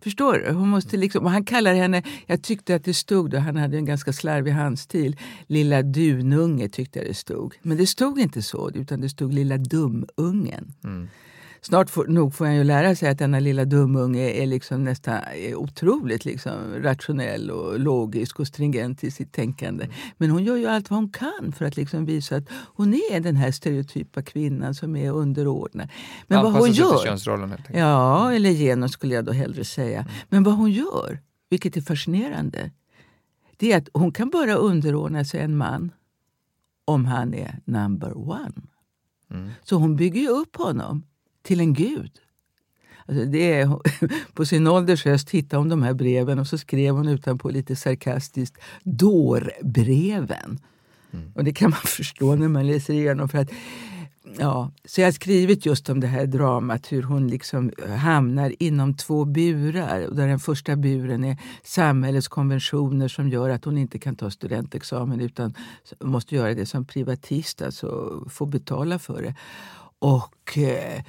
[0.01, 0.51] Förstår du?
[0.53, 3.85] Hon måste liksom, han kallar henne, jag tyckte att det stod, då, han hade en
[3.85, 7.55] ganska slarvig handstil, lilla dununge tyckte jag det stod.
[7.61, 10.73] Men det stod inte så, utan det stod lilla dumungen.
[10.83, 11.07] Mm
[11.65, 15.13] snart får, nog får han ju lära sig att denna lilla dumunge är liksom nästan
[15.33, 19.83] är otroligt liksom rationell och logisk och stringent i sitt tänkande.
[19.83, 19.95] Mm.
[20.17, 23.19] Men hon gör ju allt vad hon kan för att liksom visa att hon är
[23.19, 25.89] den här stereotypa kvinnan som är underordnad.
[26.27, 27.79] Men Anpassa vad hon sig gör, till könsrollen helt enkelt.
[27.79, 29.99] Ja, eller genus skulle jag då hellre säga.
[29.99, 30.11] Mm.
[30.29, 32.71] Men vad hon gör, vilket är fascinerande,
[33.57, 35.91] det är att hon kan bara underordna sig en man
[36.85, 38.61] om han är number one.
[39.31, 39.49] Mm.
[39.63, 41.03] Så hon bygger ju upp honom
[41.43, 42.11] till en gud.
[43.05, 43.79] Alltså det är,
[44.33, 47.75] på sin ålders höst hittade hon de här breven och så skrev hon utanpå lite
[47.75, 50.59] sarkastiskt dårbreven.
[51.13, 51.31] Mm.
[51.35, 53.29] Och det kan man förstå när man läser igenom.
[53.29, 53.49] För att,
[54.39, 58.93] ja, så jag har skrivit just om det här dramat, hur hon liksom hamnar inom
[58.93, 60.07] två burar.
[60.11, 65.21] Där den första buren är samhällets konventioner som gör att hon inte kan ta studentexamen
[65.21, 65.53] utan
[65.99, 69.35] måste göra det som privatist, alltså få betala för det.
[69.99, 71.03] Och eh,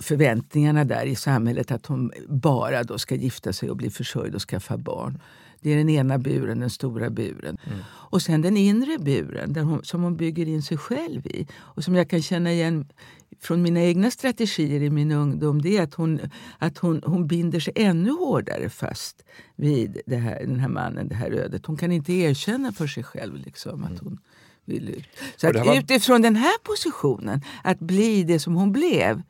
[0.00, 4.42] förväntningarna där i samhället att hon bara då ska gifta sig och bli försörjd och
[4.42, 5.22] skaffa barn.
[5.60, 7.58] Det är den ena buren, den stora buren.
[7.66, 7.78] Mm.
[7.88, 11.46] Och sen den inre buren där hon, som hon bygger in sig själv i.
[11.54, 12.88] Och som jag kan känna igen
[13.40, 15.62] från mina egna strategier i min ungdom.
[15.62, 16.20] Det är att hon,
[16.58, 19.24] att hon, hon binder sig ännu hårdare fast
[19.56, 21.66] vid det här, den här mannen, det här ödet.
[21.66, 24.00] Hon kan inte erkänna för sig själv liksom, att mm.
[24.04, 24.18] hon
[24.64, 25.08] vill ut.
[25.36, 25.78] Så att var...
[25.78, 29.22] utifrån den här positionen, att bli det som hon blev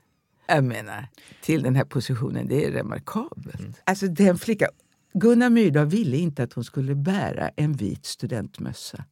[0.48, 1.08] jag menar,
[1.42, 3.60] till den här positionen, det är remarkabelt.
[3.60, 3.74] Mm.
[3.84, 4.68] Alltså den flickan,
[5.14, 9.04] Gunnar Myrdal ville inte att hon skulle bära en vit studentmössa.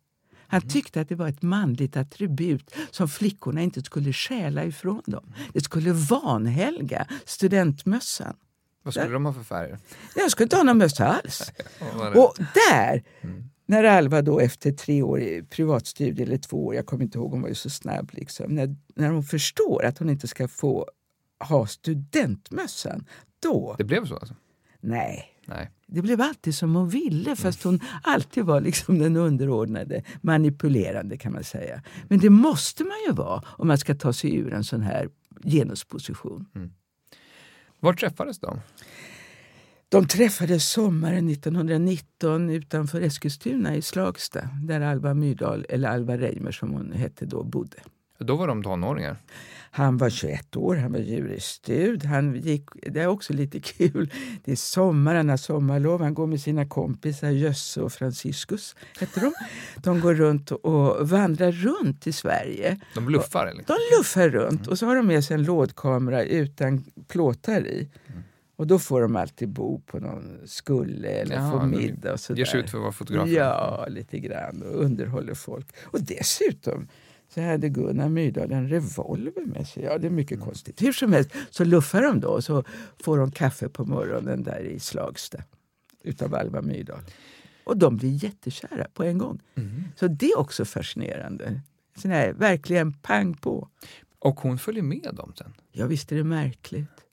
[0.47, 0.71] Han mm.
[0.71, 5.33] tyckte att det var ett manligt attribut som flickorna inte skulle stjäla ifrån dem.
[5.53, 8.37] Det skulle vanhelga studentmössan.
[8.83, 9.13] Vad skulle där.
[9.13, 9.79] de ha för färger?
[10.17, 11.53] Jag skulle inte ha någon mössa alls.
[12.15, 12.35] Och
[12.71, 13.45] där, mm.
[13.67, 17.31] när Alva då efter tre år i privatstudie, eller två år, jag kommer inte ihåg,
[17.31, 20.89] hon var ju så snabb, liksom, när, när hon förstår att hon inte ska få
[21.45, 23.05] ha studentmössan,
[23.43, 23.75] då...
[23.79, 24.35] Det blev så alltså?
[24.81, 25.31] Nej.
[25.47, 25.71] Nej.
[25.87, 31.33] Det blev alltid som hon ville, fast hon alltid var liksom den underordnade, manipulerande kan
[31.33, 31.83] man säga.
[32.09, 35.09] Men det måste man ju vara om man ska ta sig ur en sån här
[35.45, 36.47] genusposition.
[36.55, 36.71] Mm.
[37.81, 38.61] Var träffades de?
[39.89, 46.73] De träffades sommaren 1919 utanför Eskilstuna i Slagsta där Alva Myrdal, eller Alva Reimer som
[46.73, 47.77] hon hette då, bodde.
[48.19, 49.17] Då var de tonåringar?
[49.71, 52.05] Han var 21 år, han var juristud.
[52.05, 54.13] Han gick, det är också lite kul.
[54.45, 56.03] Det är sommar, han har sommarlov.
[56.03, 58.77] Han går med sina kompisar Jösse och Franciscus.
[59.01, 59.33] Heter de.
[59.77, 62.81] de går runt och vandrar runt i Sverige.
[62.95, 63.47] De luffar?
[63.47, 63.65] Eller?
[63.67, 64.71] De luffar runt mm.
[64.71, 67.89] och så har de med sig en lådkamera utan plåtar i.
[68.07, 68.23] Mm.
[68.57, 72.13] Och då får de alltid bo på någon skulle eller ja, få middag.
[72.13, 72.39] Och sådär.
[72.39, 73.33] Ger sig ut för att vara fotografer?
[73.33, 74.63] Ja, lite grann.
[74.63, 75.67] Och underhåller folk.
[75.83, 76.89] Och dessutom
[77.35, 79.83] så hade Gunnar Myrdal en revolver med sig.
[79.83, 80.47] Ja, det är mycket mm.
[80.47, 80.83] konstigt.
[80.83, 82.65] Hur som helst så luffar de då och så
[83.03, 85.43] får de kaffe på morgonen där i Slagsta
[86.03, 87.01] utav Alva Myrdal.
[87.65, 89.41] Och de blir jättekära på en gång.
[89.55, 89.85] Mm.
[89.97, 91.61] Så det är också fascinerande.
[91.97, 93.69] Sån här, verkligen pang på.
[94.19, 95.55] Och hon följer med dem sen?
[95.73, 97.04] Ja, visst är det märkligt.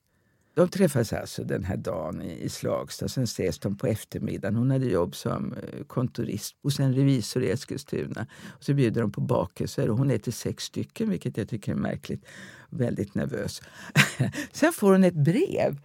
[0.54, 4.56] De träffas alltså den här dagen i Slagsta, sen ses de på eftermiddagen.
[4.56, 8.26] Hon hade jobb som eh, kontorist hos en revisor i Eskilstuna.
[8.48, 11.76] Och så bjuder de på bakelser och hon äter sex stycken, vilket jag tycker är
[11.76, 12.24] märkligt.
[12.70, 13.62] Väldigt nervös.
[14.52, 15.78] sen får hon ett brev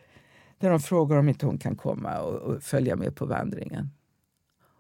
[0.60, 3.90] där de frågar om inte hon kan komma och, och följa med på vandringen.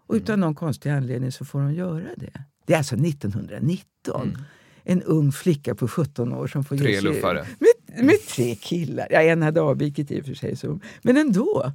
[0.07, 0.39] Och utan mm.
[0.39, 2.43] någon konstig anledning så får hon göra det.
[2.65, 4.29] Det är alltså 1919.
[4.29, 4.41] Mm.
[4.83, 7.47] En ung flicka på 17 år som får Tre ge sig luffare.
[7.59, 9.07] Med med tre killar.
[9.09, 11.71] Ja, en hade avvikit i och för sig, så, men ändå.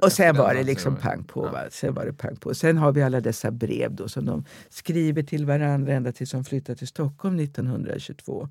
[0.00, 1.40] Och sen var det liksom pang på.
[1.40, 1.60] Va?
[1.70, 2.54] Sen var det pang på.
[2.54, 6.44] Sen har vi alla dessa brev då som de skriver till varandra ända tills de
[6.44, 8.48] flyttar till Stockholm 1922.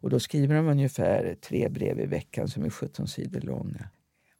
[0.00, 3.88] Och då skriver de ungefär tre brev i veckan som är 17 sidor långa.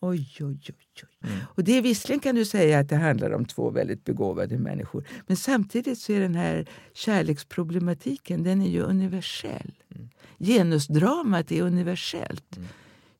[0.01, 0.61] Oj, oj, oj.
[0.69, 1.31] oj.
[1.31, 1.39] Mm.
[1.55, 5.05] Och det är visserligen kan du säga att det handlar om två väldigt begåvade människor.
[5.27, 9.73] Men samtidigt så är den här kärleksproblematiken den är ju universell.
[10.41, 10.53] Mm.
[10.53, 12.57] Genusdramat är universellt.
[12.57, 12.69] Mm.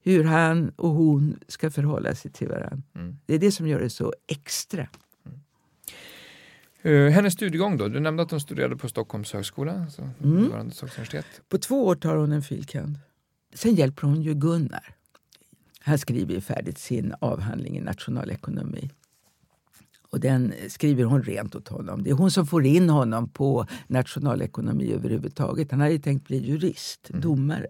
[0.03, 2.83] Hur han och hon ska förhålla sig till varandra.
[2.95, 3.19] Mm.
[3.27, 4.89] Det är det som gör det så extra.
[6.87, 7.89] Uh, hennes studiegång då?
[7.89, 10.71] Du nämnde att hon studerade på Stockholms högskola, alltså mm.
[11.49, 12.99] På två år tar hon en filkand.
[13.55, 14.95] Sen hjälper hon ju Gunnar
[15.81, 18.91] Han skriver färdigt sin avhandling i nationalekonomi.
[20.11, 22.03] Och den skriver hon rent åt honom.
[22.03, 25.71] Det är hon som får in honom på nationalekonomi överhuvudtaget.
[25.71, 27.21] Han hade ju tänkt bli jurist, mm.
[27.21, 27.67] domare.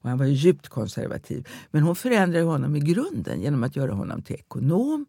[0.00, 1.48] Och han var djupt konservativ.
[1.70, 5.06] Men hon förändrar honom i grunden genom att göra honom till ekonom.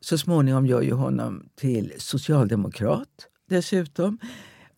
[0.00, 4.18] Så småningom gör ju honom till socialdemokrat dessutom.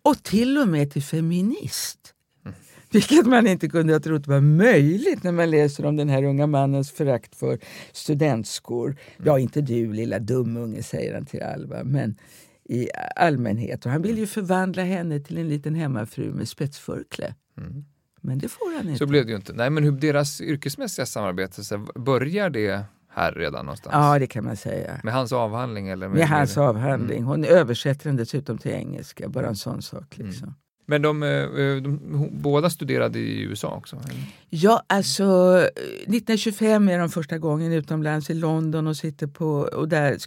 [0.03, 2.15] Och till och med till feminist.
[3.09, 6.47] Vilket man inte kunde ha trott var möjligt när man läser om den här unga
[6.47, 7.59] mannens förakt för
[7.93, 8.97] studentskor.
[9.25, 12.17] Ja, inte du lilla dumunge, säger han till Alva, men
[12.65, 13.87] i allmänhet.
[13.87, 17.35] Och han vill ju förvandla henne till en liten hemmafru med spetsförkläde.
[17.59, 17.85] Mm.
[18.21, 18.99] Men det får han inte.
[18.99, 19.53] Så blev det ju inte.
[19.53, 23.93] Nej, men hur deras yrkesmässiga samarbete, så börjar det här redan någonstans?
[23.95, 25.01] Ja, det kan man säga.
[25.05, 25.89] Med hans avhandling?
[25.89, 27.19] Eller med, med hans avhandling.
[27.19, 27.29] Mm.
[27.29, 30.19] Hon översätter den dessutom till engelska, bara en sån sak.
[30.19, 30.49] Liksom.
[30.49, 30.55] Mm.
[30.87, 33.97] Men de, eh, de, de, båda studerade i USA också?
[33.97, 34.25] Eller?
[34.49, 40.19] Ja, alltså 1925 är de första gången utomlands i London och sitter på och där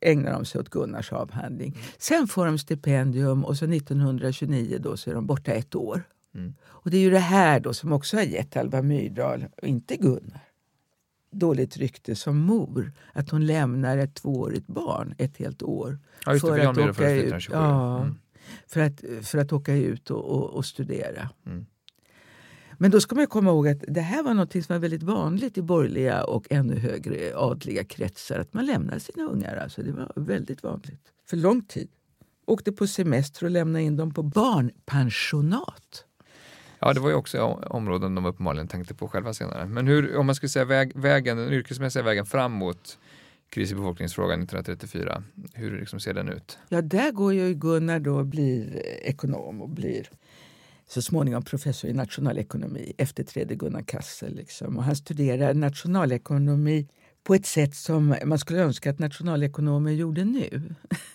[0.00, 1.68] ägnar de sig åt Gunnars avhandling.
[1.68, 1.84] Mm.
[1.98, 6.02] Sen får de stipendium och så 1929 då så är de borta ett år.
[6.34, 6.54] Mm.
[6.64, 9.96] Och det är ju det här då som också har gett Alva Myrdal, och inte
[9.96, 10.40] Gunnar,
[11.30, 12.92] dåligt rykte som mor.
[13.12, 15.98] Att hon lämnar ett tvåårigt barn ett helt år.
[16.26, 17.48] Ja, för att åka ut.
[17.50, 18.14] Ja, mm
[18.66, 21.28] för att, för att åka ut och, och, och studera.
[21.46, 21.66] Mm.
[22.78, 25.58] Men då ska man komma ihåg att det här var något som var väldigt vanligt
[25.58, 28.38] i borgerliga och ännu högre adliga kretsar.
[28.38, 29.56] Att man lämnade sina ungar.
[29.56, 31.12] Alltså det var väldigt vanligt.
[31.26, 31.88] För lång tid.
[32.46, 36.04] Åkte på semester och lämnade in dem på barnpensionat.
[36.78, 39.66] Ja, det var ju också områden de uppenbarligen tänkte på själva senare.
[39.66, 42.98] Men hur, om man skulle säga väg, vägen, den yrkesmässiga vägen framåt
[43.52, 45.22] kris i befolkningsfrågan 1934.
[45.54, 46.58] Hur liksom ser den ut?
[46.68, 50.10] Ja, där går ju Gunnar då och blir eh, ekonom och blir
[50.88, 54.34] så småningom professor i nationalekonomi, efterträder Gunnar Kassel.
[54.34, 54.76] Liksom.
[54.76, 56.88] Och han studerar nationalekonomi
[57.24, 60.74] på ett sätt som man skulle önska att nationalekonomer gjorde nu.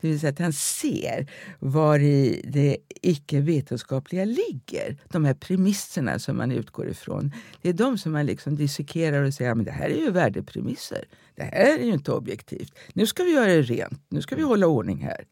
[0.00, 4.96] det vill säga att han ser var i det icke-vetenskapliga ligger.
[5.08, 7.32] De här premisserna som man utgår ifrån.
[7.62, 11.04] Det är de som man liksom dissekerar och säger att det här är ju värdepremisser.
[11.34, 12.78] Det här är ju inte objektivt.
[12.92, 14.02] Nu ska vi göra det rent.
[14.08, 15.24] Nu ska vi hålla ordning här.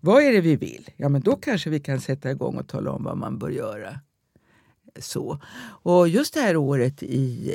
[0.00, 0.90] Vad är det vi vill?
[0.96, 4.00] Ja, men då kanske vi kan sätta igång och tala om vad man bör göra
[5.00, 5.38] så.
[5.82, 7.52] Och just det här året i,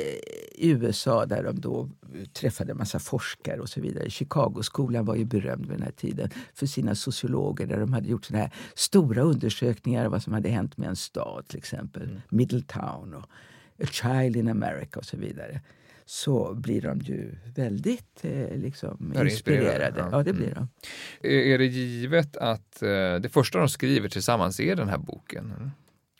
[0.54, 1.88] i USA där de då
[2.32, 4.10] träffade en massa forskare och så vidare.
[4.10, 8.24] Chicagoskolan var ju berömd vid den här tiden för sina sociologer där de hade gjort
[8.24, 12.20] såna här stora undersökningar av vad som hade hänt med en stad, till exempel mm.
[12.28, 13.24] Middletown och
[13.82, 15.60] A Child in America och så vidare
[16.04, 20.00] så blir de ju väldigt eh, liksom, inspirerade.
[20.00, 20.08] Ja.
[20.12, 20.22] ja.
[20.22, 20.68] det blir mm.
[21.20, 21.28] de.
[21.52, 25.70] Är det givet att eh, det första de skriver tillsammans är den här boken?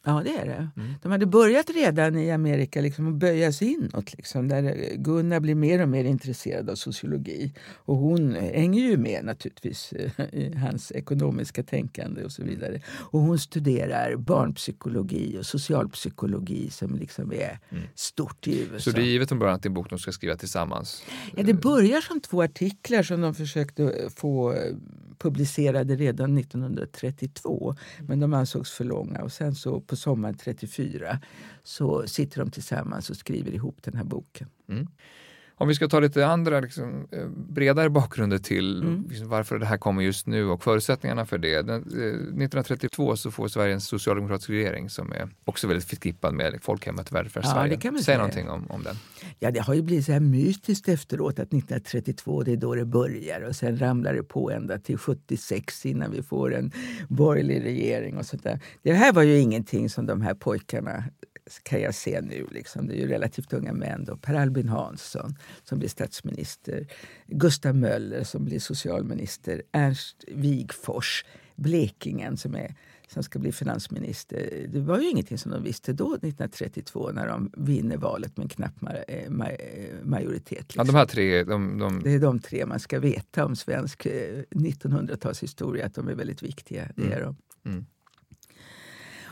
[0.05, 0.71] Ja, det är det.
[0.77, 0.95] Mm.
[1.03, 4.17] De hade börjat redan i Amerika liksom att böja sig inåt.
[4.17, 7.55] Liksom, där Gunnar blir mer och mer intresserad av sociologi.
[7.75, 9.93] Och hon hänger ju med naturligtvis
[10.33, 12.81] i hans ekonomiska tänkande och så vidare.
[12.89, 17.85] Och hon studerar barnpsykologi och socialpsykologi som liksom är mm.
[17.95, 18.91] stort i USA.
[18.91, 21.03] Så det är givet från början att det är en bok de ska skriva tillsammans?
[21.37, 24.55] Ja, det börjar som två artiklar som de försökte få
[25.23, 27.75] publicerade redan 1932.
[28.01, 29.23] Men de ansågs för långa.
[29.23, 31.19] Och sen så på sommaren 34
[31.63, 34.49] så sitter de tillsammans och skriver ihop den här boken.
[34.69, 34.87] Mm.
[35.63, 39.05] Om vi ska ta lite andra liksom, eh, bredare bakgrunder till mm.
[39.09, 41.63] liksom, varför det här kommer just nu och förutsättningarna för det.
[41.63, 46.59] Den, eh, 1932 så får Sverige en socialdemokratisk regering som är också väldigt förknippad med
[46.63, 47.79] folkhemmet Välfärdssverige.
[47.83, 48.19] Ja, Säg säga.
[48.19, 48.97] någonting om, om den.
[49.39, 52.85] Ja, det har ju blivit så här mytiskt efteråt att 1932 det är då det
[52.85, 56.73] börjar och sen ramlar det på ända till 76 innan vi får en
[57.09, 58.61] borgerlig regering och sånt där.
[58.83, 61.05] Det här var ju ingenting som de här pojkarna
[61.63, 62.47] kan jag se nu.
[62.51, 62.87] Liksom.
[62.87, 64.05] Det är ju relativt unga män.
[64.05, 64.17] Då.
[64.17, 66.87] Per Albin Hansson som blir statsminister.
[67.27, 69.63] Gustav Möller som blir socialminister.
[69.73, 71.25] Ernst Wigfors,
[71.57, 72.75] Blekingen som, är,
[73.09, 74.67] som ska bli finansminister.
[74.69, 78.49] Det var ju ingenting som de visste då, 1932, när de vinner valet med en
[78.49, 78.75] knapp
[79.09, 79.31] eh,
[80.03, 80.59] majoritet.
[80.59, 80.75] Liksom.
[80.77, 82.03] Ja, de här tre, de, de...
[82.03, 84.07] Det är de tre man ska veta om svensk
[84.51, 86.89] 1900-talshistoria, eh, att de är väldigt viktiga.
[86.97, 87.37] Det är de.
[87.71, 87.87] Mm.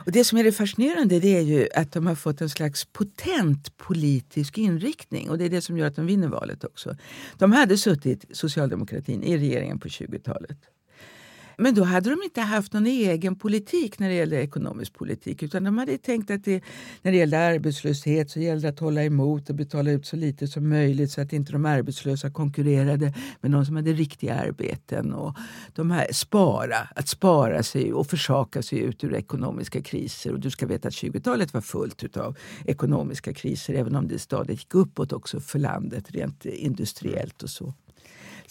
[0.05, 2.85] Och det som är det fascinerande det är ju att de har fått en slags
[2.85, 6.97] potent politisk inriktning och det är det som gör att de vinner valet också.
[7.39, 10.59] De hade suttit, socialdemokratin, i regeringen på 20-talet.
[11.63, 15.43] Men då hade de inte haft någon egen politik när det gällde ekonomisk politik.
[15.43, 16.65] Utan de hade tänkt att det,
[17.03, 20.47] när det gällde arbetslöshet så gällde det att hålla emot och betala ut så lite
[20.47, 25.13] som möjligt så att inte de arbetslösa konkurrerade med de som hade riktiga arbeten.
[25.13, 25.37] Och
[25.73, 30.33] de här, spara, att spara sig och försaka sig ut ur ekonomiska kriser.
[30.33, 34.61] Och du ska veta att 20-talet var fullt av ekonomiska kriser även om det stadigt
[34.61, 37.75] gick uppåt också för landet rent industriellt och så.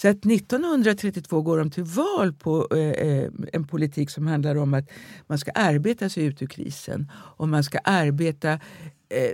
[0.01, 4.73] Så att 1932 går de till val på eh, eh, en politik som handlar om
[4.73, 4.89] att
[5.27, 8.51] man ska arbeta sig ut ur krisen och man ska arbeta
[9.09, 9.31] eh,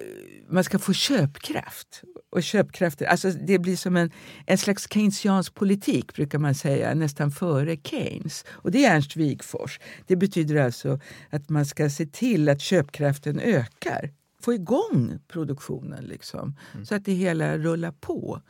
[0.49, 2.01] man ska få köpkraft.
[2.29, 4.11] Och köpkraft, alltså det blir som en,
[4.45, 8.45] en slags keynesiansk politik brukar man säga, nästan före Keynes.
[8.49, 9.79] Och det är Ernst Wigforss.
[10.07, 10.99] Det betyder alltså
[11.29, 14.13] att man ska se till att köpkraften ökar.
[14.41, 16.85] Få igång produktionen liksom, mm.
[16.85, 18.41] så att det hela rullar på.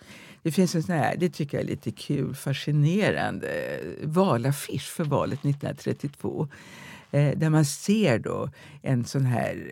[0.46, 5.39] Det finns en sån här, det tycker jag är lite kul, fascinerande valaffisch för valet
[5.39, 6.48] 1932.
[7.12, 8.50] Eh, där man ser då
[8.82, 9.72] en sån här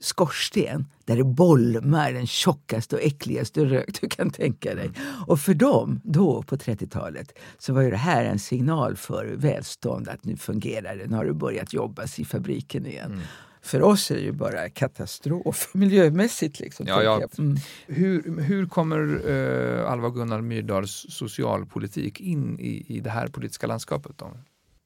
[0.00, 4.90] skorsten där det bolmar den tjockaste och äckligaste rök du kan tänka dig.
[5.26, 10.08] Och för dem, då på 30-talet, så var ju det här en signal för välstånd
[10.08, 13.12] att nu fungerar det, nu har det börjat jobbas i fabriken igen.
[13.12, 13.24] Mm.
[13.64, 16.60] För oss är det ju bara katastrof miljömässigt.
[16.60, 17.28] Liksom, ja, ja.
[17.38, 17.56] Mm.
[17.86, 24.18] Hur, hur kommer uh, Alva Gunnar Myrdals socialpolitik in i, i det här politiska landskapet?
[24.18, 24.30] Då?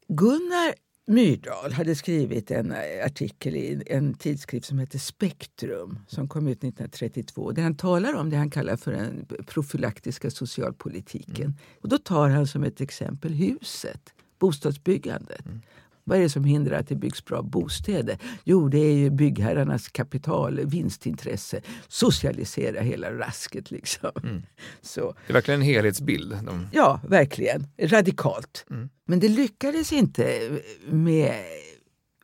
[0.08, 0.74] Gunnar
[1.06, 2.74] Myrdal hade skrivit en
[3.04, 8.30] artikel i en tidskrift som heter Spektrum som kom ut 1932 där han talar om
[8.30, 11.44] det han kallar för den profylaktiska socialpolitiken.
[11.44, 11.56] Mm.
[11.80, 15.46] Och då tar han som ett exempel huset, bostadsbyggandet.
[15.46, 15.60] Mm.
[16.08, 18.18] Vad är det som hindrar att det byggs bra bostäder?
[18.44, 21.60] Jo, det är ju byggherrarnas kapital, vinstintresse.
[21.88, 24.10] Socialisera hela rasket liksom.
[24.22, 24.42] Mm.
[24.80, 25.14] Så.
[25.26, 26.36] Det är verkligen en helhetsbild.
[26.46, 26.66] De...
[26.72, 27.66] Ja, verkligen.
[27.78, 28.66] Radikalt.
[28.70, 28.88] Mm.
[29.04, 30.50] Men det lyckades inte
[30.90, 31.34] med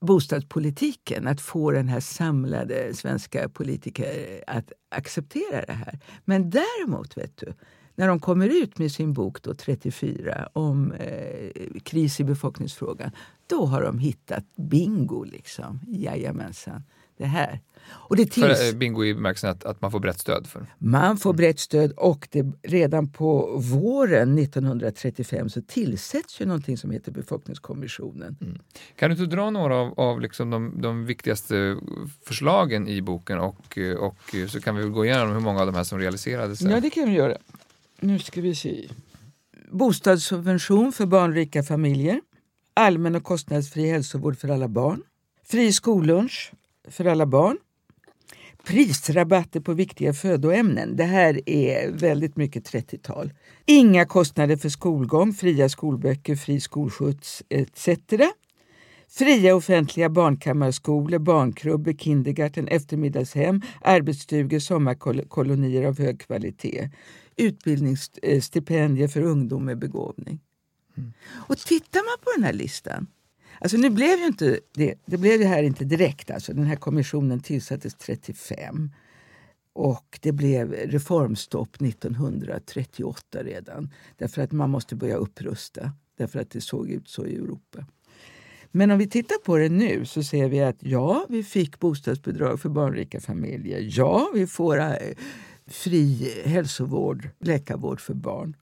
[0.00, 5.98] bostadspolitiken, att få den här samlade svenska politiker att acceptera det här.
[6.24, 7.52] Men däremot, vet du,
[7.96, 11.50] när de kommer ut med sin bok då, 34 om eh,
[11.82, 13.10] kris i befolkningsfrågan,
[13.46, 15.24] då har de hittat bingo.
[15.24, 15.80] liksom.
[15.88, 16.82] Jajamensan.
[17.16, 17.60] Det här.
[17.86, 18.46] Och det tills...
[18.46, 20.46] för, eh, bingo i bemärkelsen att, att man får brett stöd?
[20.46, 20.66] för?
[20.78, 26.90] Man får brett stöd och det, redan på våren 1935 så tillsätts ju någonting som
[26.90, 28.36] heter befolkningskommissionen.
[28.40, 28.58] Mm.
[28.96, 31.76] Kan du inte dra några av, av liksom de, de viktigaste
[32.24, 35.84] förslagen i boken och, och så kan vi gå igenom hur många av de här
[35.84, 36.60] som realiserades?
[36.60, 37.36] Ja, det kan vi göra.
[38.00, 38.88] Nu ska vi se.
[39.70, 42.20] Bostadssubvention för barnrika familjer.
[42.74, 45.02] Allmän och kostnadsfri hälsovård för alla barn.
[45.44, 46.52] Fri skollunch
[46.88, 47.58] för alla barn.
[48.64, 50.96] Prisrabatter på viktiga födoämnen.
[50.96, 53.32] Det här är väldigt mycket 30-tal.
[53.66, 57.88] Inga kostnader för skolgång, fria skolböcker, fri skolskjuts etc.
[59.08, 66.90] Fria offentliga barnkammarskolor, barnkrubbor, kindergarten, eftermiddagshem, arbetsstugor, sommarkolonier av hög kvalitet
[67.36, 70.40] utbildningsstipendier för ungdom med begåvning.
[70.96, 71.12] Mm.
[71.30, 73.06] Och tittar man på den här listan
[73.60, 76.30] Alltså nu blev ju inte det, det blev ju här inte direkt.
[76.30, 78.90] Alltså den här kommissionen tillsattes 35
[79.72, 83.90] och det blev reformstopp 1938 redan.
[84.16, 85.92] Därför att man måste börja upprusta.
[86.18, 87.86] Därför att det såg ut så i Europa.
[88.70, 92.60] Men om vi tittar på det nu så ser vi att ja, vi fick bostadsbidrag
[92.60, 93.88] för barnrika familjer.
[93.90, 94.94] Ja, vi får eh,
[95.66, 98.56] fri hälsovård, läkarvård för barn.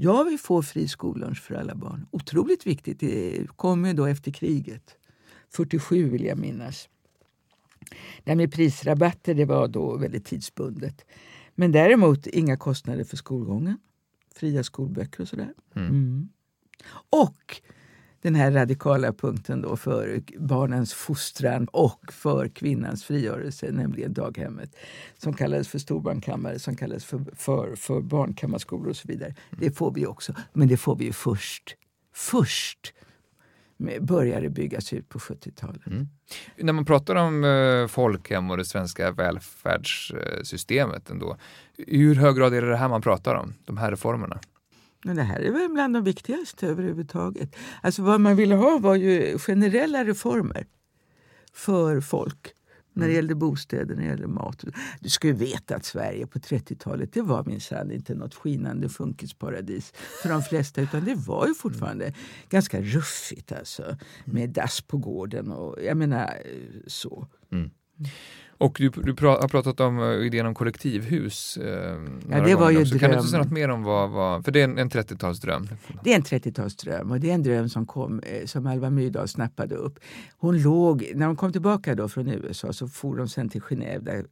[0.00, 2.06] Ja, vi får fri skollunch för alla barn.
[2.10, 3.00] Otroligt viktigt.
[3.00, 4.96] Det kom då efter kriget.
[5.50, 6.88] 47 vill jag minnas.
[8.24, 11.04] Det här med prisrabatter det var då väldigt tidsbundet.
[11.54, 13.78] Men däremot inga kostnader för skolgången.
[14.34, 15.54] Fria skolböcker och sådär.
[15.74, 15.88] Mm.
[15.88, 16.28] Mm.
[17.10, 17.60] Och
[18.22, 24.76] den här radikala punkten då för barnens fostran och för kvinnans frigörelse, nämligen daghemmet
[25.18, 29.34] som kallades för storbarnkammare, som kallades för, för, för barnkammarskolor och så vidare.
[29.50, 31.76] Det får vi också, men det får vi ju först.
[32.14, 32.94] Först
[34.00, 35.86] började byggas ut på 70-talet.
[35.86, 36.08] Mm.
[36.56, 41.36] När man pratar om eh, folkhem och det svenska välfärdssystemet ändå,
[41.76, 44.40] i hur hög grad är det det här man pratar om, de här reformerna?
[45.04, 47.56] Men det här är väl bland de viktigaste överhuvudtaget.
[47.82, 50.66] Alltså vad man ville ha var ju generella reformer
[51.52, 52.54] för folk.
[52.92, 53.16] När det mm.
[53.16, 54.64] gällde bostäder, när det gällde mat.
[55.00, 59.92] Du ska ju veta att Sverige på 30-talet det var minsann inte något skinande funkisparadis
[60.22, 60.80] för de flesta.
[60.80, 62.18] Utan det var ju fortfarande mm.
[62.48, 63.96] ganska ruffigt alltså.
[64.24, 66.42] Med dass på gården och jag menar
[66.86, 67.26] så.
[67.52, 67.70] Mm.
[68.58, 71.58] Och du, du pra, har pratat om uh, idén om kollektivhus.
[71.58, 71.66] Uh,
[72.30, 72.98] ja, det var ju dröm.
[72.98, 75.68] Kan du inte säga något mer om vad, vad för det är en, en 30-talsdröm?
[76.04, 79.28] Det är en 30-talsdröm och det är en dröm som, kom, eh, som Alva Myrdal
[79.28, 79.98] snappade upp.
[80.38, 84.00] Hon låg, när hon kom tillbaka då från USA så for de sen till Genève
[84.00, 84.24] där,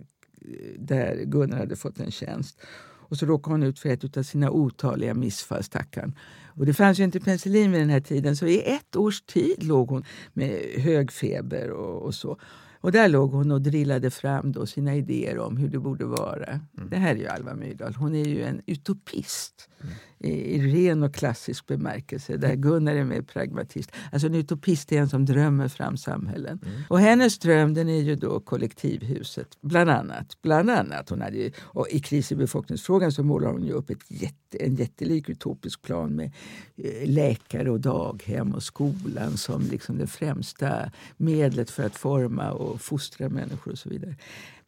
[0.79, 2.61] där Gunnar hade fått en tjänst.
[3.09, 6.15] Och så råkade hon ut för ett av sina otaliga missfall, stackarn.
[6.47, 9.63] Och det fanns ju inte penicillin vid den här tiden så i ett års tid
[9.63, 12.39] låg hon med hög feber och, och så.
[12.87, 16.47] Och där låg hon och drillade fram då sina idéer om hur det borde vara.
[16.47, 16.91] Mm.
[16.91, 17.95] Det här är ju Alva Myrdal.
[17.95, 19.95] Hon är ju en utopist mm.
[20.19, 22.37] I, i, ren och klassisk bemärkelse.
[22.37, 23.93] Där Gunnar är mer pragmatist.
[24.13, 26.61] Alltså en utopist är en som drömmer fram samhällen.
[26.67, 26.83] Mm.
[26.89, 29.49] Och hennes dröm den är ju då kollektivhuset.
[29.61, 30.43] Bland annat.
[30.43, 31.11] Bland annat.
[31.11, 34.59] Hon hade ju, och I kris i befolkningsfrågan så målar hon ju upp ett jätte,
[34.59, 36.33] en jättelik utopisk plan med
[36.77, 42.81] eh, läkare och daghem och skolan som liksom det främsta medlet för att forma och
[42.81, 44.17] fostra människor och så vidare.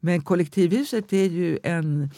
[0.00, 2.10] Men kollektivhuset är ju en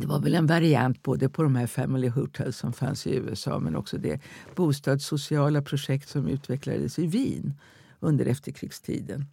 [0.00, 3.58] det var väl en variant både på de här Family Hotels som fanns i USA
[3.58, 4.20] men också det
[4.54, 7.54] bostadssociala projekt som utvecklades i Wien
[8.00, 9.24] under efterkrigstiden.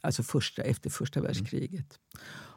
[0.00, 1.98] Alltså första, efter första världskriget.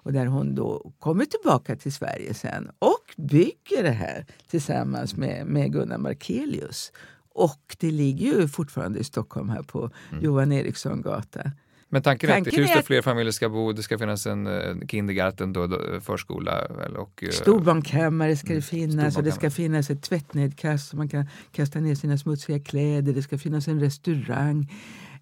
[0.04, 5.48] Och där hon då kommer tillbaka till Sverige sen och bygger det här tillsammans med,
[5.48, 6.92] med Gunnar Markelius.
[7.34, 10.24] Och det ligger ju fortfarande i Stockholm här på mm.
[10.24, 11.52] Johan Eriksson gata.
[11.94, 14.88] Men tanken, är att hus där fler familjer ska bo, det ska finnas en uh,
[14.88, 16.66] kindergarten, då, då, förskola
[16.98, 17.24] och...
[17.24, 21.80] Uh, Storbarnkammare ska det finnas och det ska finnas ett tvättnedkast så man kan kasta
[21.80, 23.14] ner sina smutsiga kläder.
[23.14, 24.72] Det ska finnas en restaurang.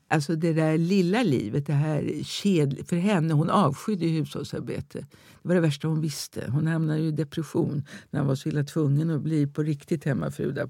[0.08, 2.88] Alltså det där lilla livet, det här ked...
[2.88, 5.00] För henne, hon avskydde hushållsarbete.
[5.42, 6.46] Det var det värsta hon visste.
[6.52, 10.52] Hon hamnade i depression när hon var så illa tvungen att bli på riktigt hemmafru
[10.52, 10.70] där,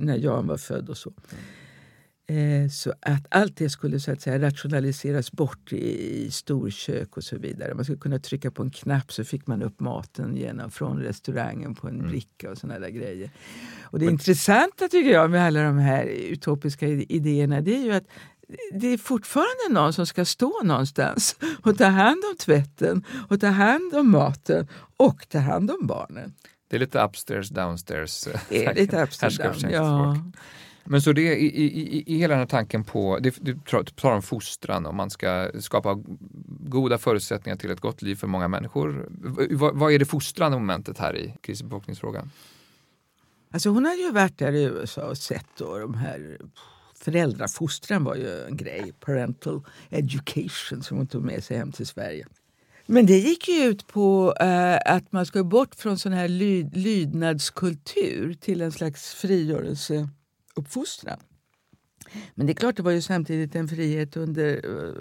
[0.00, 1.10] när Jan var född och så.
[1.10, 1.44] Mm.
[2.30, 7.38] Eh, så att allt det skulle så att säga rationaliseras bort i storkök och så
[7.38, 7.74] vidare.
[7.74, 11.74] Man skulle kunna trycka på en knapp så fick man upp maten genom, från restaurangen
[11.74, 12.10] på en mm.
[12.10, 13.30] bricka och såna där grejer.
[13.82, 14.14] Och det Men...
[14.14, 18.06] intressanta tycker jag med alla de här utopiska idéerna det är ju att
[18.72, 23.46] det är fortfarande någon som ska stå någonstans och ta hand om tvätten och ta
[23.46, 26.34] hand om maten och ta hand om barnen.
[26.68, 28.28] Det är lite upstairs, downstairs.
[28.48, 30.16] Det är lite upstairs, down, ja.
[30.90, 33.58] Men så det i, i, i hela den här tanken på, det, du
[33.94, 35.98] talar om fostran och man ska skapa
[36.68, 39.08] goda förutsättningar till ett gott liv för många människor.
[39.50, 42.30] vad, vad är det fostrande momentet här i krisbefolkningsfrågan?
[43.50, 46.38] Alltså hon har ju varit där i USA och sett då de här
[46.94, 49.60] föräldrafostran var ju en grej, parental
[49.90, 52.26] education som hon tog med sig hem till Sverige.
[52.86, 56.76] Men det gick ju ut på uh, att man ska bort från sån här lyd,
[56.76, 60.08] lydnadskultur till en slags frigörelse
[60.58, 61.18] uppfostran.
[62.34, 64.92] Men det är klart, det var ju samtidigt en frihet under uh,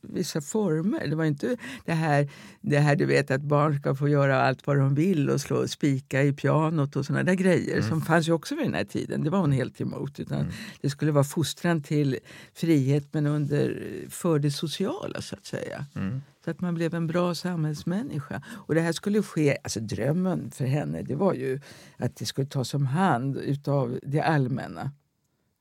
[0.00, 1.06] vissa former.
[1.06, 2.30] Det var inte det här,
[2.60, 5.68] det här du vet att barn ska få göra allt vad de vill och slå
[5.68, 7.88] spika i pianot och såna där grejer mm.
[7.88, 9.24] som fanns ju också vid den här tiden.
[9.24, 10.20] Det var hon helt emot.
[10.20, 10.52] Utan mm.
[10.80, 12.18] Det skulle vara fostran till
[12.54, 15.86] frihet men under, för det sociala så att säga.
[15.94, 16.20] Mm.
[16.44, 18.42] Så att man blev en bra samhällsmänniska.
[18.48, 21.60] Och det här skulle ske, alltså drömmen för henne det var ju
[21.96, 24.90] att det skulle tas om hand utav det allmänna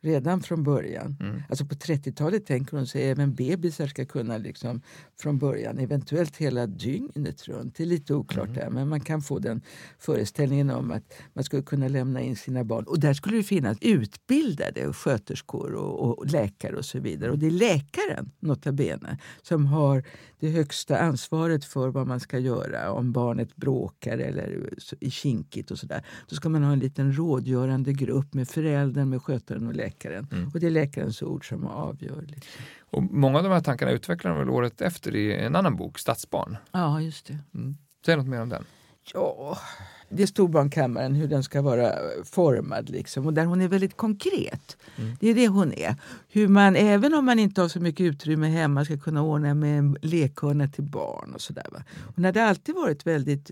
[0.01, 1.17] redan från början.
[1.19, 1.43] Mm.
[1.49, 4.81] Alltså på 30-talet tänker hon sig även bebisar ska kunna liksom
[5.19, 7.75] från början, eventuellt hela dygnet runt.
[7.75, 8.59] Det är lite oklart mm.
[8.59, 9.61] där, men man kan få den
[9.99, 12.83] föreställningen om att man skulle kunna lämna in sina barn.
[12.83, 17.31] Och där skulle det finnas utbildade sköterskor och, och läkare och så vidare.
[17.31, 20.03] Och det är läkaren, nota bene, som har
[20.41, 24.69] det högsta ansvaret för vad man ska göra om barnet bråkar eller
[24.99, 26.05] är kinkigt och sådär.
[26.27, 30.27] Då ska man ha en liten rådgörande grupp med föräldern, med skötaren och läkaren.
[30.31, 30.49] Mm.
[30.53, 32.21] Och det är läkarens ord som avgör.
[32.21, 32.63] Liksom.
[32.79, 35.99] Och många av de här tankarna utvecklar de väl året efter i en annan bok,
[35.99, 36.57] Stadsbarn?
[36.71, 37.37] Ja, just det.
[37.53, 37.77] Mm.
[38.05, 38.65] Säg något mer om den.
[39.13, 39.57] Ja,
[40.11, 41.93] det är storbarnkammaren, hur den ska vara
[42.23, 42.89] formad.
[42.89, 43.25] Liksom.
[43.25, 44.77] Och där hon är väldigt konkret.
[44.97, 45.17] Mm.
[45.19, 45.95] Det är det hon är.
[46.29, 49.79] Hur man, även om man inte har så mycket utrymme hemma, ska kunna ordna med
[49.79, 51.33] en lekhörna till barn.
[51.33, 51.65] och sådär.
[52.15, 53.51] Hon hade alltid varit väldigt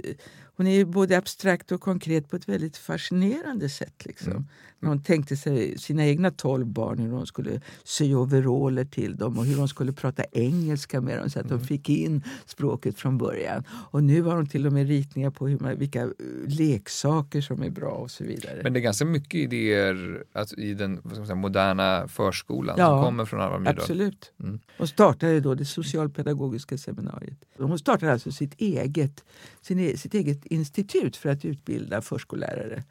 [0.59, 4.05] hon är både abstrakt och konkret på ett väldigt fascinerande sätt.
[4.05, 4.31] Liksom.
[4.31, 4.45] Mm.
[4.81, 9.45] Hon tänkte sig sina egna tolv barn, hur hon skulle sy overaller till dem och
[9.45, 11.57] hur hon skulle prata engelska med dem så att mm.
[11.57, 13.63] de fick in språket från början.
[13.91, 16.09] Och nu har hon till och med ritningar på hur man, vilka eh,
[16.45, 18.59] leksaker som är bra och så vidare.
[18.63, 23.25] Men det är ganska mycket idéer alltså, i den säga, moderna förskolan ja, som kommer
[23.25, 23.75] från Alva Myrdal.
[23.79, 24.31] Absolut.
[24.43, 24.59] Mm.
[24.77, 27.37] Hon startade då det socialpedagogiska seminariet.
[27.57, 29.23] Hon startade alltså sitt eget,
[29.61, 32.83] sin, e-, sitt eget institut för att utbilda förskollärare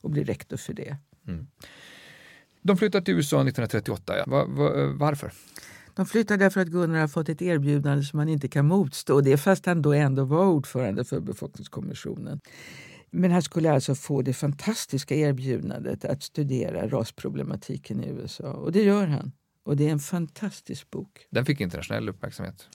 [0.00, 0.96] och bli rektor för det.
[1.28, 1.46] Mm.
[2.62, 4.18] De flyttade till USA 1938.
[4.18, 4.24] Ja.
[4.26, 5.32] Var, var, varför?
[5.94, 9.20] De flyttar därför att Gunnar har fått ett erbjudande som han inte kan motstå.
[9.20, 12.40] Det fast han då ändå var ordförande för befolkningskommissionen.
[13.10, 18.52] Men han skulle alltså få det fantastiska erbjudandet att studera rasproblematiken i USA.
[18.52, 19.32] Och det gör han.
[19.62, 21.26] Och det är en fantastisk bok.
[21.30, 22.68] Den fick internationell uppmärksamhet.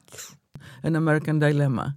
[0.84, 1.93] An American Dilemma.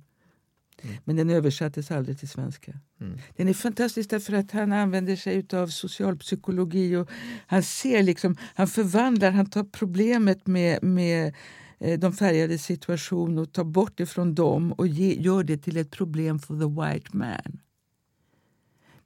[0.87, 0.99] Mm.
[1.05, 2.73] Men den översattes aldrig till svenska.
[3.01, 3.19] Mm.
[3.37, 7.11] Den är fantastisk därför att han använder sig av socialpsykologi och
[7.47, 11.35] han ser liksom, han förvandlar, han tar problemet med, med
[11.79, 15.77] eh, de färgade situation och tar bort det från dem och ge, gör det till
[15.77, 17.61] ett problem för the white man.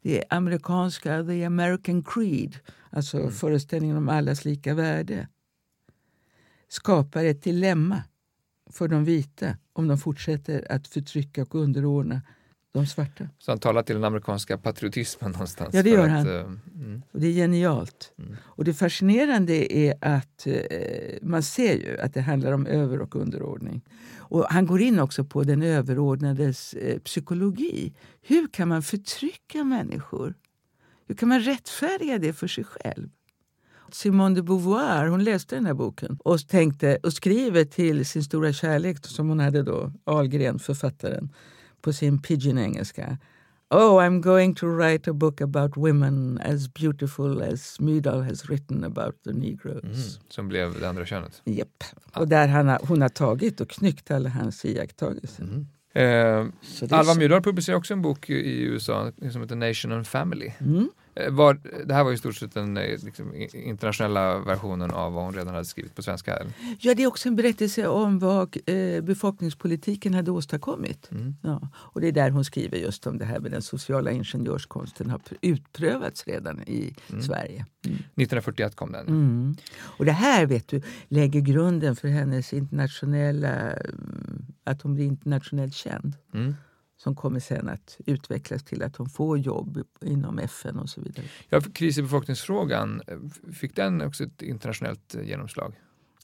[0.02, 2.56] Det amerikanska, the American creed,
[2.90, 3.32] alltså mm.
[3.32, 5.28] föreställningen om allas lika värde
[6.68, 8.02] skapar ett dilemma
[8.72, 12.22] för de vita om de fortsätter att förtrycka och underordna
[12.72, 13.28] de svarta.
[13.38, 15.74] Så han talar till den amerikanska patriotismen någonstans?
[15.74, 16.20] Ja, det gör han.
[16.20, 16.40] Att, uh,
[16.74, 17.02] mm.
[17.12, 18.12] Och det är genialt.
[18.18, 18.36] Mm.
[18.42, 20.54] Och det fascinerande är att uh,
[21.22, 23.82] man ser ju att det handlar om över och underordning.
[24.16, 27.94] Och han går in också på den överordnades uh, psykologi.
[28.22, 30.34] Hur kan man förtrycka människor?
[31.06, 33.08] Hur kan man rättfärdiga det för sig själv?
[33.94, 38.52] Simone de Beauvoir hon läste den här boken och, tänkte, och skriver till sin stora
[38.52, 41.28] kärlek som hon hade då, Ahlgren, författaren,
[41.80, 43.18] på sin pidgin-engelska.
[43.70, 48.84] Oh, I'm going to write a book about women as beautiful as Myrdal has written
[48.84, 49.84] about the negroes.
[49.84, 51.42] Mm, som blev det andra könet?
[51.44, 51.58] Japp.
[51.58, 52.16] Yep.
[52.16, 55.44] Och där har, hon har tagit och knyckt alla hans iakttagelser.
[55.44, 55.66] Mm.
[55.92, 60.52] Eh, Alva Myrdal publicerar också en bok i USA som heter Nation and Family.
[60.58, 60.90] Mm.
[61.14, 65.24] Eh, var, det här var i stort sett den eh, liksom, internationella versionen av vad
[65.24, 66.36] hon redan hade skrivit på svenska.
[66.36, 66.52] Eller?
[66.78, 71.10] Ja, det är också en berättelse om vad eh, befolkningspolitiken hade åstadkommit.
[71.10, 71.36] Mm.
[71.42, 75.10] Ja, och det är där hon skriver just om det här med den sociala ingenjörskonsten
[75.10, 77.22] har utprövats redan i mm.
[77.22, 77.66] Sverige.
[77.86, 77.96] Mm.
[77.96, 79.08] 1941 kom den.
[79.08, 79.56] Mm.
[79.80, 85.74] Och det här vet du lägger grunden för hennes internationella, mm, att hon blir internationellt
[85.74, 86.16] känd.
[87.02, 91.26] Som kommer sen att utvecklas till att hon får jobb inom FN och så vidare.
[91.48, 93.02] Ja, kris i befolkningsfrågan,
[93.52, 95.74] fick den också ett internationellt eh, genomslag?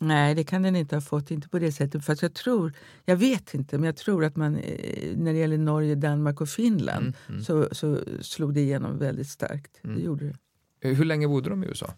[0.00, 1.30] Nej, det kan den inte ha fått.
[1.30, 2.04] Inte på det sättet.
[2.04, 2.72] Fast jag tror,
[3.04, 6.48] jag vet inte, men jag tror att man eh, när det gäller Norge, Danmark och
[6.48, 7.42] Finland mm, mm.
[7.42, 9.84] Så, så slog det igenom väldigt starkt.
[9.84, 9.96] Mm.
[9.96, 10.88] Det gjorde det.
[10.88, 11.94] Eh, hur länge bodde de i USA?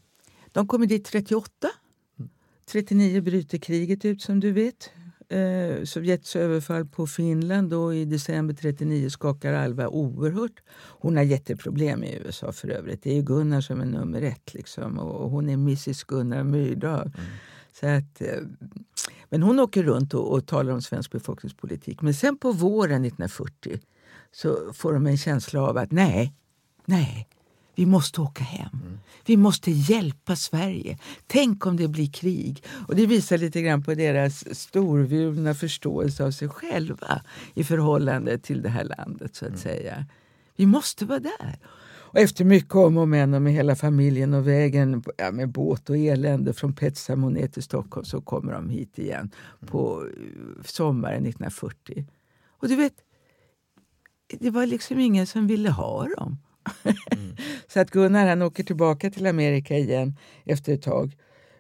[0.53, 1.69] De kommer dit 38.
[2.71, 3.25] 39 mm.
[3.25, 4.91] bryter kriget ut som du vet
[5.29, 10.63] eh, Sovjets överfall på Finland då i december 39 skakar Alva oerhört.
[11.01, 13.03] Hon har jätteproblem i USA för övrigt.
[13.03, 17.13] Det är Gunnar som är nummer ett liksom, och hon är Mrs Gunnar Myrdal.
[17.17, 17.31] Mm.
[17.73, 18.43] Så att, eh,
[19.31, 22.03] men hon åker runt och, och talar om svensk befolkningspolitik.
[22.03, 23.81] Men sen på våren 1940
[24.33, 26.35] så får de en känsla av att nej,
[26.85, 27.28] nej,
[27.79, 28.69] vi måste åka hem.
[28.73, 28.99] Mm.
[29.27, 30.99] Vi måste hjälpa Sverige.
[31.27, 32.65] Tänk om det blir krig.
[32.89, 37.23] Och Det visar lite grann på deras storvulna förståelse av sig själva
[37.55, 39.37] i förhållande till det här landet.
[39.37, 39.61] så att mm.
[39.61, 40.07] säga.
[40.57, 41.59] Vi måste vara där.
[41.87, 45.91] Och efter mycket om och men och med hela familjen och vägen ja, med båt
[45.91, 49.71] och elände från Petsamo ner till Stockholm så kommer de hit igen mm.
[49.71, 52.07] på eh, sommaren 1940.
[52.49, 52.95] Och du vet,
[54.41, 56.39] det var liksom ingen som ville ha dem.
[57.11, 57.37] Mm.
[57.69, 61.17] så att Gunnar han åker tillbaka till Amerika igen efter ett tag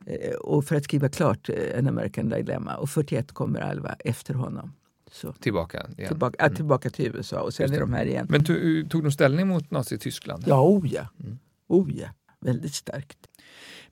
[0.06, 2.76] eh, och för att skriva klart eh, En American Dilemma.
[2.76, 4.72] Och 41 kommer Alva efter honom.
[5.12, 5.32] Så.
[5.32, 5.86] Tillbaka?
[5.96, 6.08] Igen.
[6.08, 6.56] Tillbaka, mm.
[6.56, 8.26] tillbaka till USA och sen är de här igen.
[8.30, 10.44] Men tog, tog de ställning mot Nazityskland?
[10.46, 11.08] Ja, oh ja.
[11.20, 11.38] Mm.
[11.68, 12.08] Oh ja.
[12.40, 13.18] Väldigt starkt.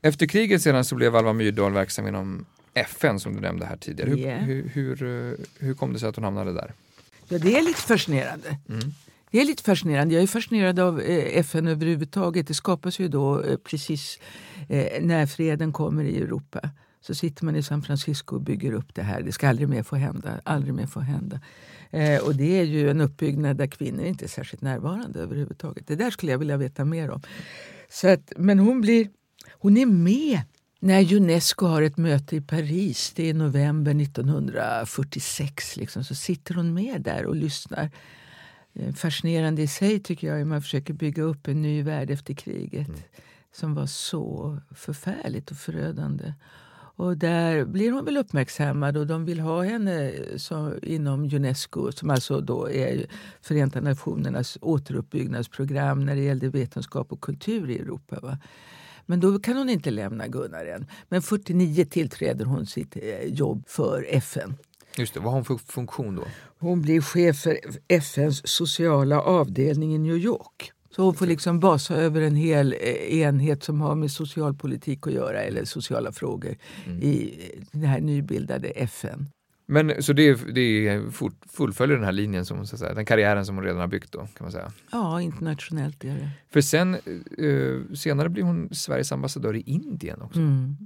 [0.03, 4.11] Efter kriget sedan så blev Alva Myrdal verksam inom FN som du nämnde här tidigare.
[4.11, 4.45] Hur, yeah.
[4.45, 6.73] hur, hur, eh, hur, kom det sig att hon hamnade där?
[7.29, 8.59] Ja, det är lite fascinerande.
[8.69, 8.93] Mm.
[9.31, 10.15] Det är lite fascinerande.
[10.15, 12.47] Jag är fascinerad av eh, FN överhuvudtaget.
[12.47, 14.19] Det skapas ju då eh, precis
[14.69, 16.71] eh, när freden kommer i Europa.
[17.01, 19.23] Så sitter man i San Francisco och bygger upp det här.
[19.23, 20.41] Det ska aldrig mer få hända.
[20.45, 21.41] Aldrig mer få hända.
[21.91, 25.87] Eh, och det är ju en uppbyggnad där kvinnor inte är särskilt närvarande överhuvudtaget.
[25.87, 27.23] Det där skulle jag vilja veta mer om.
[27.89, 29.09] Så att, men hon, blir,
[29.53, 30.41] hon är med
[30.81, 36.75] när Unesco har ett möte i Paris, det är november 1946, liksom, så sitter hon
[36.75, 37.91] med där och lyssnar Eh,
[38.97, 43.01] fascinerande i sig tycker jag, man försöker bygga upp en ny värld efter kriget mm.
[43.53, 46.33] som var så förfärligt och förödande.
[46.99, 52.11] Och där blir hon väl uppmärksammad och de vill ha henne som, inom Unesco som
[52.11, 53.07] alltså då är
[53.41, 58.21] Förenta Nationernas återuppbyggnadsprogram när det gällde vetenskap och kultur i Europa.
[58.21, 58.39] Va?
[59.07, 60.87] Men då kan hon inte lämna Gunnar än.
[61.09, 64.57] Men 49 tillträder hon sitt eh, jobb för FN.
[64.99, 66.25] Just det, vad har hon för funktion då?
[66.59, 70.73] Hon blir chef för FNs sociala avdelning i New York.
[70.97, 75.13] Så hon får liksom basa över en hel eh, enhet som har med socialpolitik att
[75.13, 77.03] göra eller sociala frågor mm.
[77.03, 77.35] i
[77.73, 79.29] det här nybildade FN.
[79.69, 81.03] Men så det, det
[81.47, 84.19] fullföljer den här linjen, som, så säga, den karriären som hon redan har byggt då,
[84.19, 84.73] kan man säga?
[84.93, 86.31] Ja, internationellt är det.
[86.53, 86.97] För sen,
[87.39, 90.41] uh, senare blir hon Sveriges ambassadör i Indien också.
[90.41, 90.77] Mm.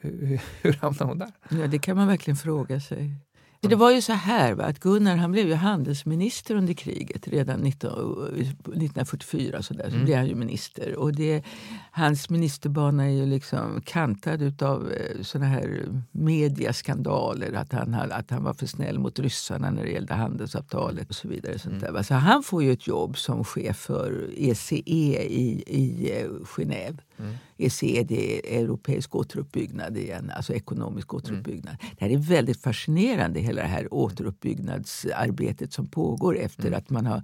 [0.00, 1.32] Hur, hur hamnade hon där?
[1.50, 3.14] Ja, det kan man verkligen fråga sig.
[3.60, 7.28] Det var ju så här va, att Gunnar han blev ju handelsminister under kriget.
[7.28, 7.90] Redan 19,
[8.28, 10.04] 1944 så, där, så mm.
[10.04, 10.96] blev han ju minister.
[10.96, 11.42] Och det,
[11.90, 17.52] hans ministerbana är ju liksom kantad av eh, såna här mediaskandaler.
[17.52, 21.28] Att han, att han var för snäll mot ryssarna när det gällde handelsavtalet och så
[21.28, 21.58] vidare.
[21.58, 21.94] Sånt mm.
[21.94, 26.30] där, Så han får ju ett jobb som chef för ECE e i, i eh,
[26.44, 26.98] Genève.
[27.18, 27.34] Mm.
[27.56, 31.76] ECE det är europeisk återuppbyggnad igen, alltså ekonomisk återuppbyggnad.
[31.80, 31.94] Mm.
[31.98, 36.78] Det här är väldigt fascinerande, hela det här återuppbyggnadsarbetet som pågår efter mm.
[36.78, 37.22] att man har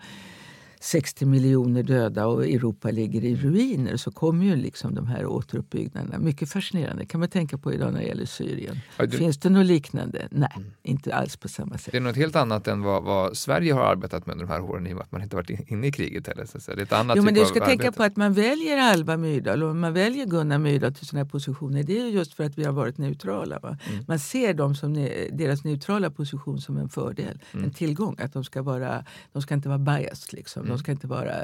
[0.84, 6.18] 60 miljoner döda och Europa ligger i ruiner så kommer ju liksom de här återuppbyggnaderna.
[6.18, 8.80] Mycket fascinerande kan man tänka på idag när det gäller Syrien.
[8.96, 9.16] Ja, det...
[9.16, 10.28] Finns det något liknande?
[10.30, 10.70] Nej, mm.
[10.82, 11.92] inte alls på samma sätt.
[11.92, 14.60] Det är något helt annat än vad, vad, Sverige har arbetat med under de här
[14.60, 16.46] åren i och med att man inte varit inne i kriget heller.
[16.46, 18.78] Så det är ett annat jo, men typ du ska tänka på att man väljer
[18.78, 21.82] Alva Myrdal och man väljer Gunnar Myrdal till sådana här positioner.
[21.82, 23.58] Det är just för att vi har varit neutrala.
[23.58, 23.78] Va?
[23.88, 24.04] Mm.
[24.08, 27.64] Man ser dem som ne deras neutrala position som en fördel, mm.
[27.64, 28.16] en tillgång.
[28.18, 30.32] Att de ska, vara, de ska inte vara biased.
[30.32, 30.73] Liksom.
[30.74, 30.84] De mm.
[30.84, 31.34] ska inte vara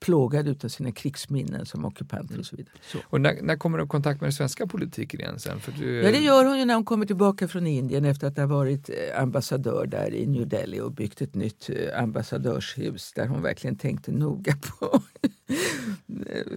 [0.00, 2.74] plågade av sina krigsminnen som ockupanter och så vidare.
[2.92, 2.98] Så.
[3.04, 5.60] Och när, när kommer du i kontakt med den svenska politiken igen sen?
[5.60, 6.02] För du...
[6.02, 8.88] Ja det gör hon ju när hon kommer tillbaka från Indien efter att ha varit
[8.88, 13.76] eh, ambassadör där i New Delhi och byggt ett nytt eh, ambassadörshus där hon verkligen
[13.76, 15.02] tänkte noga på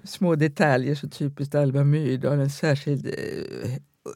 [0.04, 2.40] små detaljer, så typiskt Alva Myrdal.
[2.40, 3.72] En särskild eh,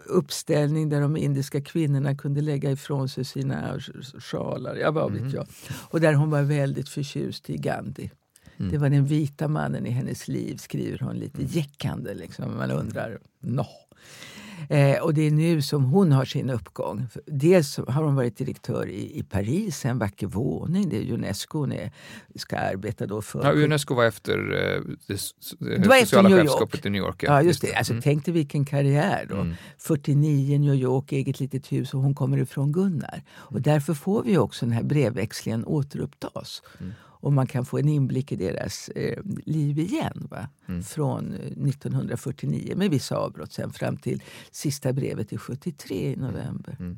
[0.06, 3.80] uppställning där de indiska kvinnorna kunde lägga ifrån sig sina
[4.20, 4.76] sjalar.
[4.76, 5.34] Ja, vad vet mm.
[5.34, 5.48] jag.
[5.90, 8.12] Och där hon var väldigt förtjust i Gandhi.
[8.58, 8.72] Mm.
[8.72, 11.52] Det var den vita mannen i hennes liv, skriver hon lite mm.
[11.52, 12.14] jäckande.
[12.14, 12.58] Liksom.
[12.58, 13.66] Man undrar, no.
[14.70, 17.08] Eh, och det är nu som hon har sin uppgång.
[17.26, 20.90] Dels har hon varit direktör i, i Paris, en vacker våning.
[20.90, 21.92] Det är Unesco hon är,
[22.36, 23.44] ska arbeta då för.
[23.44, 27.24] Ja, Unesco var efter eh, det, det var sociala efter chefskapet i New York.
[27.24, 27.74] Ja, just det.
[27.76, 28.02] Alltså, mm.
[28.02, 29.36] Tänk dig vilken karriär då.
[29.36, 29.56] Mm.
[29.78, 33.24] 49 New York, eget litet hus och hon kommer ifrån Gunnar.
[33.32, 33.64] Och mm.
[33.64, 36.62] därför får vi också den här brevväxlingen återupptas.
[36.80, 40.28] Mm och man kan få en inblick i deras eh, liv igen.
[40.32, 40.50] Va?
[40.68, 40.84] Mm.
[40.84, 46.78] Från 1949 eh, med vissa avbrott sen fram till sista brevet i 73 i november.
[46.80, 46.98] Mm.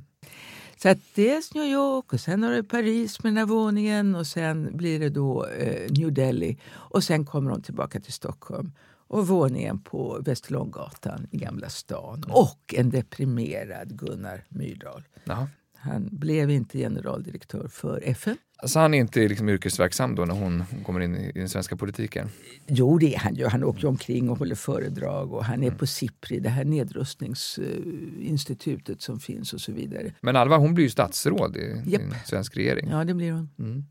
[0.77, 4.27] Så att dels New York och sen har du Paris med den här våningen och
[4.27, 8.71] sen blir det då eh, New Delhi och sen kommer hon tillbaka till Stockholm
[9.07, 12.31] och våningen på Västerlånggatan i Gamla stan mm.
[12.31, 15.03] och en deprimerad Gunnar Myrdal.
[15.23, 15.47] Jaha.
[15.83, 18.37] Han blev inte generaldirektör för FN.
[18.65, 22.29] Så han är inte liksom yrkesverksam då när hon kommer in i den svenska politiken?
[22.67, 23.47] Jo, det är han ju.
[23.47, 25.77] Han åker omkring och håller föredrag och han är mm.
[25.77, 30.13] på SIPRI, det här nedrustningsinstitutet som finns och så vidare.
[30.21, 32.01] Men Alva, hon blir ju statsråd i, yep.
[32.01, 32.89] en svensk regering.
[32.89, 33.49] Ja, det blir hon.
[33.59, 33.83] Mm.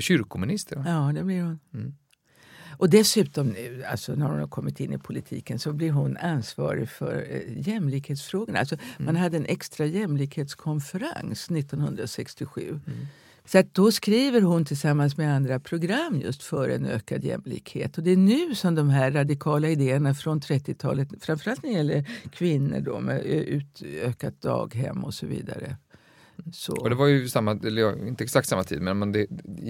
[0.00, 0.84] Kyrkominister?
[0.86, 1.58] Ja, det blir hon.
[1.74, 1.94] Mm.
[2.84, 6.88] Och dessutom nu, alltså när hon har kommit in i politiken så blir hon ansvarig
[6.88, 8.58] för eh, jämlikhetsfrågorna.
[8.58, 9.04] Alltså, mm.
[9.04, 12.68] Man hade en extra jämlikhetskonferens 1967.
[12.68, 13.06] Mm.
[13.44, 17.98] Så att då skriver hon tillsammans med andra program just för en ökad jämlikhet.
[17.98, 22.04] Och det är nu som de här radikala idéerna från 30-talet, framförallt när det gäller
[22.32, 25.76] kvinnor då, med utökat daghem och så vidare,
[26.52, 26.72] så.
[26.72, 29.26] Och det var ju samma, eller inte exakt samma tid, men det,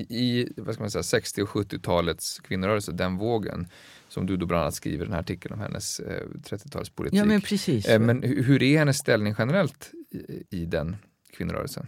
[0.08, 3.68] i vad ska man säga, 60 och 70-talets kvinnorörelse, den vågen,
[4.08, 7.16] som du då bland annat skriver den här artikeln om hennes eh, 30-talspolitik.
[7.16, 7.86] Ja, men precis.
[7.86, 10.96] Eh, men hur är hennes ställning generellt i, i den
[11.32, 11.86] kvinnorörelsen?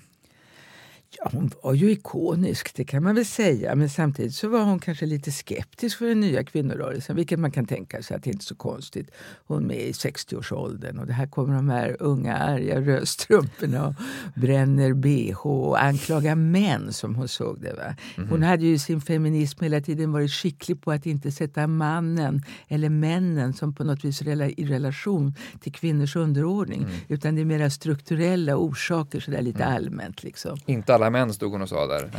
[1.19, 3.75] Ja, hon var ju ikonisk, det kan man väl säga.
[3.75, 7.17] Men samtidigt så var hon kanske lite skeptisk för den nya kvinnorörelsen.
[7.17, 9.11] Vilket man kan tänka sig att det inte är så konstigt.
[9.47, 13.95] Hon är i 60-årsåldern och det här kommer de här unga arga rödstrumporna och
[14.35, 17.73] bränner bh och anklagar män som hon såg det.
[17.73, 17.97] Va?
[18.17, 18.29] -hmm.
[18.29, 22.89] Hon hade ju sin feminism hela tiden varit skicklig på att inte sätta mannen eller
[22.89, 26.83] männen som på något vis i relation till kvinnors underordning.
[26.83, 26.95] Mm.
[27.09, 29.77] Utan det är mera strukturella orsaker sådär lite mm.
[29.77, 30.23] allmänt.
[30.23, 30.59] Liksom.
[30.67, 32.11] Inte alla män stod hon och sa där.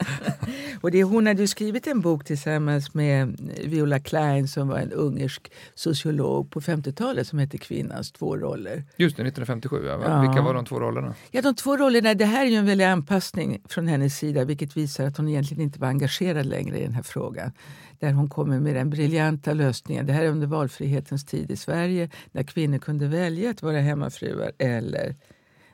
[0.80, 5.52] och det, hon hade skrivit en bok tillsammans med Viola Klein som var en ungersk
[5.74, 8.84] sociolog på 50-talet som hette Kvinnans två roller.
[8.96, 9.86] Just det, 1957.
[9.86, 10.00] Ja.
[10.04, 10.20] ja.
[10.20, 11.14] Vilka var de två rollerna?
[11.30, 14.76] Ja, de två rollerna, det här är ju en väldig anpassning från hennes sida vilket
[14.76, 17.52] visar att hon egentligen inte var engagerad längre i den här frågan.
[17.98, 20.06] Där hon kommer med den briljanta lösningen.
[20.06, 24.52] Det här är under valfrihetens tid i Sverige när kvinnor kunde välja att vara hemmafruar
[24.58, 25.16] eller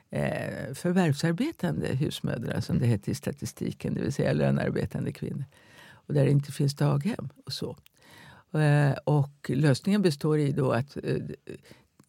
[0.09, 2.89] eh, förvärvsarbetande husmödrar som det mm.
[2.89, 5.45] heter i statistiken, det vill säga lönearbetande kvinnor.
[5.89, 7.29] och där det inte finns daghem.
[7.45, 7.77] och så.
[8.59, 11.17] Eh, och lösningen består i då att eh,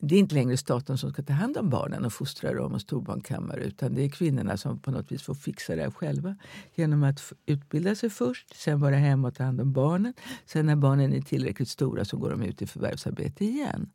[0.01, 2.80] det är inte längre staten som ska ta hand om barnen och fostra dem och
[2.80, 6.36] storbarnkammare utan det är kvinnorna som på något vis får fixa det själva
[6.74, 10.12] genom att utbilda sig först, sen vara hemma och ta hand om barnen.
[10.46, 13.90] Sen när barnen är tillräckligt stora så går de ut i förvärvsarbete igen.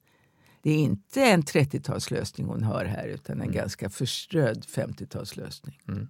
[0.63, 3.55] Det är inte en 30-talslösning hon har här utan en mm.
[3.55, 5.79] ganska förströdd 50-talslösning.
[5.87, 6.07] Mm.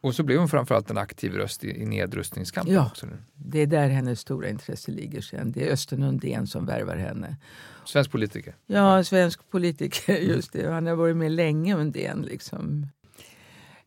[0.00, 2.74] Och så blev hon framförallt en aktiv röst i, i nedrustningskampen.
[2.74, 3.06] Ja, också.
[3.34, 5.52] det är där hennes stora intresse ligger sen.
[5.52, 7.36] Det är Östen Undén som värvar henne.
[7.84, 8.56] Svensk politiker?
[8.66, 10.16] Ja, svensk politiker.
[10.20, 10.72] just det.
[10.72, 12.22] Han har varit med länge, Undén.
[12.22, 12.86] Liksom.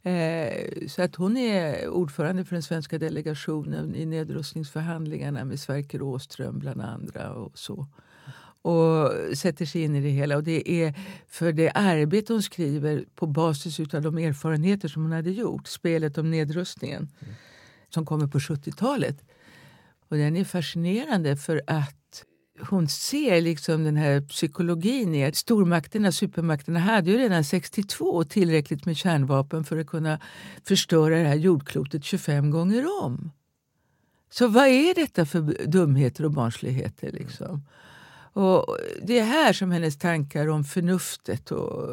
[0.01, 6.59] Eh, så att hon är ordförande för den svenska delegationen i nedrustningsförhandlingarna med Sverker Åström
[6.59, 7.33] bland andra.
[7.33, 7.87] och så
[8.61, 10.37] och sätter sig in i det hela.
[10.37, 10.93] Och det är
[11.27, 16.17] för det arbete hon skriver på basis av de erfarenheter som hon hade gjort, spelet
[16.17, 17.33] om nedrustningen, mm.
[17.89, 19.17] som kommer på 70-talet.
[20.09, 22.23] Och den är fascinerande för att
[22.61, 28.85] hon ser liksom den här psykologin i att stormakterna, supermakterna hade ju redan 62 tillräckligt
[28.85, 30.19] med kärnvapen för att kunna
[30.63, 33.31] förstöra det här jordklotet 25 gånger om.
[34.29, 37.11] Så vad är detta för dumheter och barnsligheter?
[37.11, 37.63] Liksom?
[38.39, 41.89] Och det är här som hennes tankar om förnuftet och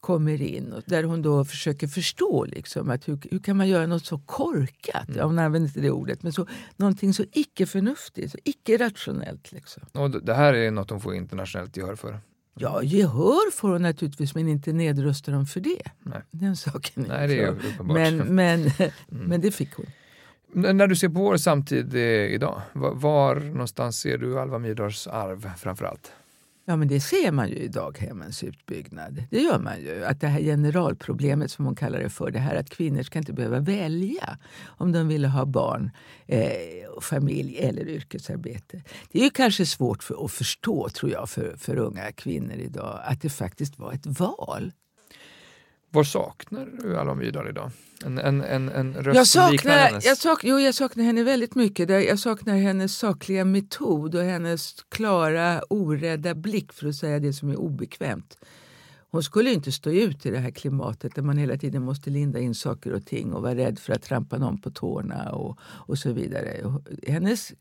[0.00, 0.72] kommer in.
[0.72, 4.18] Och där hon då försöker förstå liksom, att hur, hur kan man göra något så
[4.18, 5.08] korkat?
[5.08, 5.26] Mm.
[5.26, 6.46] hon använder inte det ordet, men så,
[6.76, 9.52] någonting så icke-förnuftigt, så icke-rationellt.
[9.52, 9.82] Liksom.
[9.92, 12.20] Och det här är något hon får internationellt gehör för?
[12.54, 15.82] Ja, gehör får hon naturligtvis, men inte nedrösta dem för det.
[16.02, 16.22] Nej.
[16.30, 17.96] Den saken Nej, det är uppenbart.
[17.96, 18.90] Men, men, mm.
[19.08, 19.86] men det fick hon.
[20.54, 22.00] När du ser på vår samtid eh,
[22.34, 26.12] idag, var, någonstans ser du Alva Myrdals arv framförallt?
[26.64, 29.24] Ja, men det ser man ju i daghemmens utbyggnad.
[29.30, 30.04] Det gör man ju.
[30.04, 33.32] Att det här generalproblemet som hon kallar det för, det här att kvinnor ska inte
[33.32, 35.90] behöva välja om de vill ha barn,
[36.26, 36.46] eh,
[37.00, 38.82] familj eller yrkesarbete.
[39.12, 43.00] Det är ju kanske svårt för, att förstå, tror jag, för, för unga kvinnor idag,
[43.04, 44.72] att det faktiskt var ett val.
[45.94, 47.70] Vad saknar du Alva Myrdal idag?
[48.04, 50.04] En, en, en, en röst jag saknar, hennes?
[50.04, 51.88] Jag, sak, jo, jag saknar henne väldigt mycket.
[51.88, 57.50] Jag saknar hennes sakliga metod och hennes klara, orädda blick för att säga det som
[57.50, 58.36] är obekvämt.
[59.10, 62.38] Hon skulle inte stå ut i det här klimatet där man hela tiden måste linda
[62.38, 65.98] in saker och ting och vara rädd för att trampa någon på tårna och, och
[65.98, 66.80] så vidare.
[67.06, 67.52] Hennes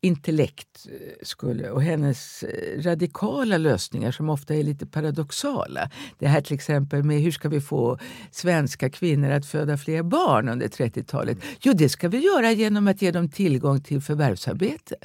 [0.00, 5.90] intellekt eh, skulle, och hennes eh, radikala lösningar som ofta är lite paradoxala.
[6.18, 7.98] Det här till exempel med hur ska vi få
[8.30, 11.38] svenska kvinnor att föda fler barn under 30-talet?
[11.60, 14.96] Jo, det ska vi göra genom att ge dem tillgång till förvärvsarbete.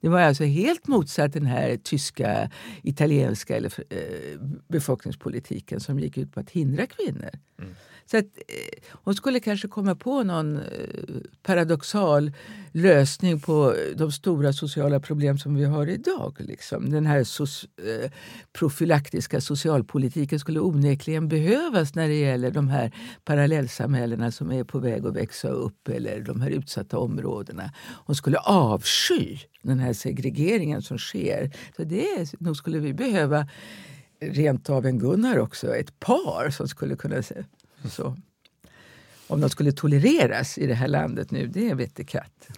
[0.00, 2.50] Det var alltså helt motsatt den här tyska,
[2.82, 7.30] italienska eller, eh, befolkningspolitiken som gick ut på att hindra kvinnor.
[7.58, 7.74] Mm.
[8.10, 10.62] Så att, eh, hon skulle kanske komma på någon eh,
[11.42, 12.32] paradoxal
[12.72, 16.36] lösning på eh, de stora sociala problem som vi har idag.
[16.38, 16.90] Liksom.
[16.90, 18.10] Den här so eh,
[18.52, 22.92] profylaktiska socialpolitiken skulle onekligen behövas när det gäller de här
[23.24, 27.72] parallellsamhällena som är på väg att växa upp eller de här utsatta områdena.
[28.06, 31.50] Hon skulle avsky den här segregeringen som sker.
[31.76, 33.48] Så det, nog skulle vi behöva
[34.20, 37.22] rent av en Gunnar också, ett par som skulle kunna
[37.88, 38.16] så.
[39.26, 42.48] Om de skulle tolereras i det här landet nu, det vete katt.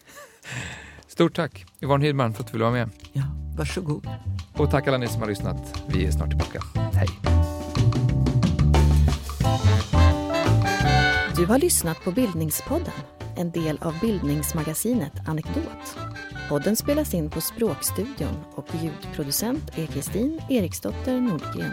[1.07, 2.91] Stort tack Yvonne Hirdman för att du ville vara med.
[3.13, 3.23] Ja,
[3.57, 4.07] varsågod.
[4.53, 5.83] Och tack alla ni som har lyssnat.
[5.89, 6.63] Vi är snart tillbaka.
[6.95, 7.09] Hej.
[11.37, 12.93] Du har lyssnat på Bildningspodden,
[13.37, 15.97] en del av bildningsmagasinet Anekdot.
[16.49, 21.73] Podden spelas in på Språkstudion och ljudproducent är Kristin Eriksdotter Nordgren.